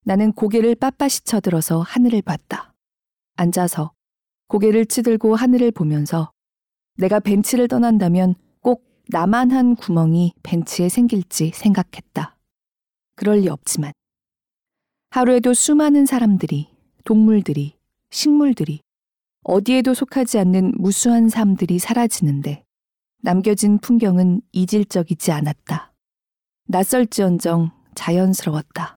나는 0.05 0.31
고개를 0.33 0.75
빳빳이 0.75 1.25
쳐들어서 1.25 1.81
하늘을 1.81 2.21
봤다. 2.21 2.73
앉아서 3.35 3.93
고개를 4.47 4.85
치들고 4.85 5.35
하늘을 5.35 5.71
보면서 5.71 6.31
내가 6.97 7.19
벤치를 7.19 7.67
떠난다면 7.67 8.35
꼭 8.59 8.85
나만 9.09 9.51
한 9.51 9.75
구멍이 9.75 10.33
벤치에 10.43 10.89
생길지 10.89 11.51
생각했다. 11.55 12.37
그럴 13.15 13.39
리 13.39 13.49
없지만 13.49 13.91
하루에도 15.09 15.53
수많은 15.53 16.05
사람들이, 16.05 16.69
동물들이, 17.03 17.75
식물들이, 18.11 18.81
어디에도 19.43 19.93
속하지 19.93 20.39
않는 20.39 20.73
무수한 20.77 21.27
삶들이 21.27 21.79
사라지는데 21.79 22.63
남겨진 23.21 23.77
풍경은 23.79 24.41
이질적이지 24.51 25.31
않았다. 25.31 25.93
낯설지언정 26.67 27.71
자연스러웠다. 27.95 28.95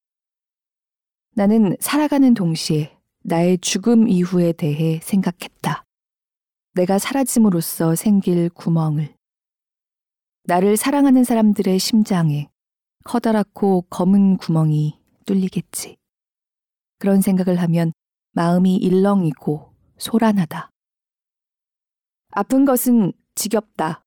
나는 1.35 1.77
살아가는 1.81 2.33
동시에 2.35 2.97
나의 3.25 3.59
죽음 3.59 4.09
이후에 4.09 4.53
대해 4.53 5.01
생각했다. 5.03 5.85
내가 6.75 6.99
사라짐으로써 6.99 7.95
생길 7.97 8.49
구멍을. 8.51 9.15
나를 10.45 10.77
사랑하는 10.77 11.25
사람들의 11.25 11.79
심장에 11.79 12.49
커다랗고 13.05 13.83
검은 13.91 14.37
구멍이 14.37 14.99
뚫리겠지. 15.25 15.97
그런 16.99 17.21
생각을 17.21 17.61
하면 17.63 17.93
마음이 18.33 18.77
일렁이고 18.77 19.76
소란하다. 19.99 20.71
아픈 22.31 22.65
것은 22.65 23.13
지겹다. 23.35 24.03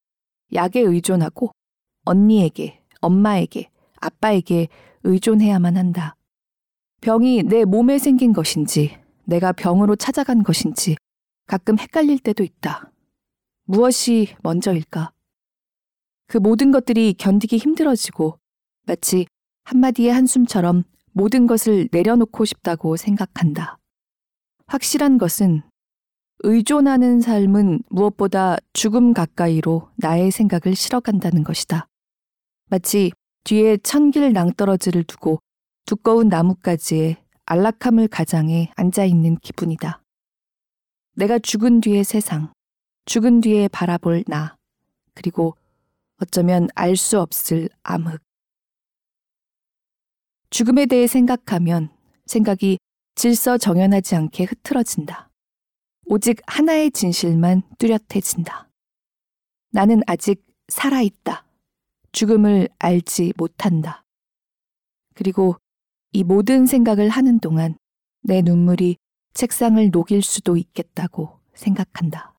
약에 0.54 0.80
의존하고 0.80 1.52
언니에게, 2.06 2.84
엄마에게, 3.02 3.70
아빠에게 4.02 4.68
의존해야만 5.04 5.78
한다. 5.78 6.16
병이 7.02 7.44
내 7.44 7.66
몸에 7.66 7.98
생긴 7.98 8.34
것인지, 8.34 8.98
내가 9.26 9.52
병으로 9.52 9.96
찾아간 9.96 10.44
것인지 10.44 10.96
가끔 11.46 11.80
헷갈릴 11.80 12.20
때도 12.20 12.44
있다. 12.44 12.92
무엇이 13.66 14.36
먼저일까? 14.42 15.12
그 16.28 16.38
모든 16.38 16.72
것들이 16.72 17.14
견디기 17.14 17.58
힘들어지고 17.58 18.40
마치 18.86 19.26
한마디의 19.64 20.12
한숨처럼 20.12 20.84
모든 21.12 21.48
것을 21.48 21.90
내려놓고 21.92 22.46
싶다고 22.46 22.98
생각한다. 22.98 23.78
확실한 24.68 25.18
것은 25.18 25.64
의존하는 26.42 27.20
삶은 27.20 27.84
무엇보다 27.90 28.58
죽음 28.72 29.14
가까이로 29.14 29.90
나의 29.98 30.32
생각을 30.32 30.76
실어간다는 30.76 31.44
것이다. 31.44 31.88
마치 32.70 33.12
뒤에 33.44 33.78
천길 33.78 34.32
낭떠러지를 34.32 35.04
두고 35.04 35.40
두꺼운 35.86 36.30
나뭇가지에 36.30 37.18
안락함을 37.46 38.08
가장해 38.08 38.72
앉아 38.76 39.06
있는 39.06 39.36
기분이다. 39.38 40.02
내가 41.16 41.40
죽은 41.40 41.82
뒤의 41.82 42.04
세상, 42.04 42.54
죽은 43.06 43.42
뒤에 43.42 43.68
바라볼 43.68 44.24
나, 44.28 44.56
그리고 45.16 45.58
어쩌면 46.22 46.70
알 46.76 46.96
수 46.96 47.20
없을 47.20 47.70
암흑. 47.84 48.22
죽음에 50.52 50.86
대해 50.86 51.08
생각하면 51.08 51.90
생각이 52.28 52.78
질서 53.16 53.58
정연하지 53.58 54.16
않게 54.16 54.46
흐트러진다. 54.46 55.29
오직 56.12 56.42
하나의 56.48 56.90
진실만 56.90 57.62
뚜렷해진다. 57.78 58.68
나는 59.70 60.02
아직 60.08 60.44
살아있다. 60.68 61.46
죽음을 62.12 62.68
알지 62.80 63.34
못한다. 63.38 64.04
그리고 65.14 65.56
이 66.12 66.24
모든 66.24 66.66
생각을 66.66 67.10
하는 67.10 67.40
동안 67.40 67.78
내 68.24 68.42
눈물이 68.42 68.98
책상을 69.36 69.92
녹일 69.92 70.24
수도 70.24 70.58
있겠다고 70.58 71.40
생각한다. 71.54 72.36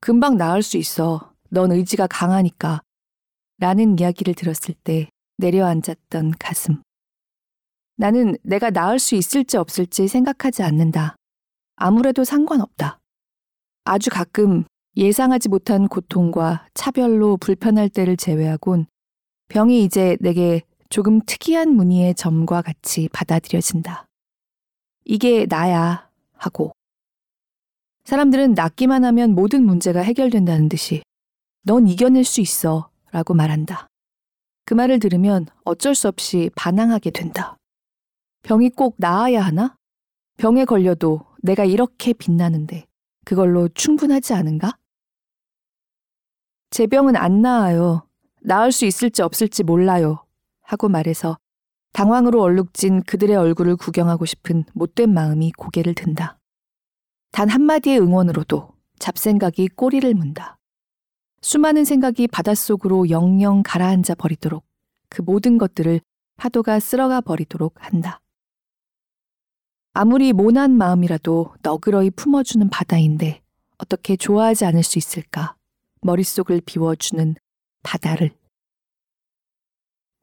금방 0.00 0.36
나을 0.36 0.62
수 0.62 0.76
있어. 0.76 1.34
넌 1.48 1.72
의지가 1.72 2.06
강하니까. 2.06 2.82
라는 3.58 3.98
이야기를 3.98 4.34
들었을 4.34 4.74
때 4.84 5.10
내려앉았던 5.38 6.34
가슴. 6.38 6.80
나는 8.00 8.34
내가 8.42 8.70
나을 8.70 8.98
수 8.98 9.14
있을지 9.14 9.58
없을지 9.58 10.08
생각하지 10.08 10.62
않는다. 10.62 11.16
아무래도 11.76 12.24
상관없다. 12.24 12.98
아주 13.84 14.08
가끔 14.08 14.64
예상하지 14.96 15.50
못한 15.50 15.86
고통과 15.86 16.66
차별로 16.72 17.36
불편할 17.36 17.90
때를 17.90 18.16
제외하곤 18.16 18.86
병이 19.48 19.84
이제 19.84 20.16
내게 20.20 20.62
조금 20.88 21.20
특이한 21.26 21.74
무늬의 21.76 22.14
점과 22.14 22.62
같이 22.62 23.10
받아들여진다. 23.12 24.06
이게 25.04 25.44
나야 25.46 26.08
하고. 26.32 26.72
사람들은 28.04 28.54
낫기만 28.54 29.04
하면 29.04 29.34
모든 29.34 29.62
문제가 29.62 30.00
해결된다는 30.00 30.70
듯이 30.70 31.02
넌 31.64 31.86
이겨낼 31.86 32.24
수 32.24 32.40
있어 32.40 32.88
라고 33.10 33.34
말한다. 33.34 33.88
그 34.64 34.72
말을 34.72 35.00
들으면 35.00 35.44
어쩔 35.64 35.94
수 35.94 36.08
없이 36.08 36.50
반항하게 36.56 37.10
된다. 37.10 37.58
병이 38.42 38.70
꼭 38.70 38.94
나아야 38.98 39.42
하나? 39.42 39.76
병에 40.36 40.64
걸려도 40.64 41.20
내가 41.42 41.64
이렇게 41.64 42.12
빛나는데 42.12 42.86
그걸로 43.24 43.68
충분하지 43.68 44.34
않은가? 44.34 44.76
제 46.70 46.86
병은 46.86 47.16
안 47.16 47.42
나아요. 47.42 48.06
나을 48.42 48.72
수 48.72 48.86
있을지 48.86 49.22
없을지 49.22 49.62
몰라요. 49.64 50.24
하고 50.62 50.88
말해서 50.88 51.38
당황으로 51.92 52.40
얼룩진 52.40 53.02
그들의 53.02 53.36
얼굴을 53.36 53.76
구경하고 53.76 54.24
싶은 54.24 54.64
못된 54.72 55.12
마음이 55.12 55.52
고개를 55.52 55.94
든다. 55.94 56.38
단 57.32 57.48
한마디의 57.48 58.00
응원으로도 58.00 58.70
잡생각이 58.98 59.68
꼬리를 59.68 60.12
문다. 60.14 60.58
수많은 61.42 61.84
생각이 61.84 62.28
바닷속으로 62.28 63.10
영영 63.10 63.62
가라앉아 63.64 64.14
버리도록 64.16 64.64
그 65.08 65.22
모든 65.22 65.58
것들을 65.58 66.00
파도가 66.36 66.80
쓸어가 66.80 67.20
버리도록 67.20 67.74
한다. 67.78 68.20
아무리 69.92 70.32
모난 70.32 70.70
마음이라도 70.70 71.54
너그러이 71.62 72.10
품어주는 72.10 72.70
바다인데 72.70 73.42
어떻게 73.78 74.16
좋아하지 74.16 74.64
않을 74.66 74.82
수 74.84 74.98
있을까? 74.98 75.56
머릿속을 76.02 76.60
비워주는 76.64 77.34
바다를. 77.82 78.30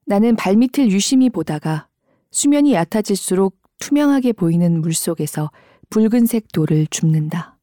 나는 0.06 0.38
발밑을 0.38 0.90
유심히 0.90 1.30
보다가 1.30 1.90
수면이 2.32 2.74
얕아질수록 2.74 3.58
투명하게 3.80 4.34
보이는 4.34 4.80
물 4.80 4.94
속에서 4.94 5.52
붉은색 5.90 6.52
돌을 6.54 6.88
줍는다. 6.88 7.58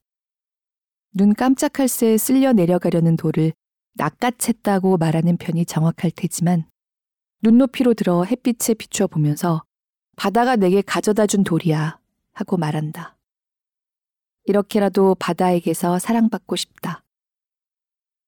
눈 1.14 1.32
깜짝할 1.32 1.88
새 1.88 2.18
쓸려 2.18 2.52
내려가려는 2.52 3.16
돌을 3.16 3.52
낚아챘다고 3.98 4.98
말하는 4.98 5.36
편이 5.36 5.64
정확할 5.64 6.10
테지만 6.10 6.66
눈높이로 7.42 7.94
들어 7.94 8.24
햇빛에 8.24 8.74
비추어 8.74 9.06
보면서 9.06 9.62
바다가 10.16 10.56
내게 10.56 10.82
가져다 10.82 11.26
준 11.26 11.44
돌이야 11.44 11.98
하고 12.32 12.56
말한다. 12.56 13.16
이렇게라도 14.44 15.14
바다에게서 15.16 15.98
사랑받고 15.98 16.56
싶다. 16.56 17.02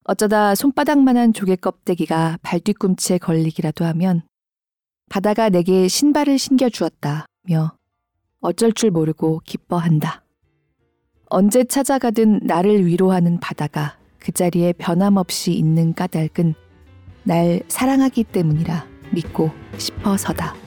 어쩌다 0.04 0.54
손바닥만한 0.54 1.32
조개 1.32 1.56
껍데기가 1.56 2.38
발뒤꿈치에 2.42 3.18
걸리기라도 3.18 3.84
하면 3.86 4.22
바다가 5.10 5.48
내게 5.48 5.88
신발을 5.88 6.38
신겨 6.38 6.68
주었다며 6.68 7.76
어쩔 8.40 8.72
줄 8.72 8.90
모르고 8.90 9.40
기뻐한다. 9.44 10.22
언제 11.28 11.64
찾아가든 11.64 12.40
나를 12.44 12.86
위로하는 12.86 13.40
바다가 13.40 13.98
그 14.18 14.32
자리에 14.32 14.72
변함없이 14.72 15.52
있는 15.52 15.92
까닭은 15.92 16.54
날 17.24 17.62
사랑하기 17.68 18.24
때문이라 18.24 18.86
믿고 19.12 19.50
싶어서다. 19.78 20.65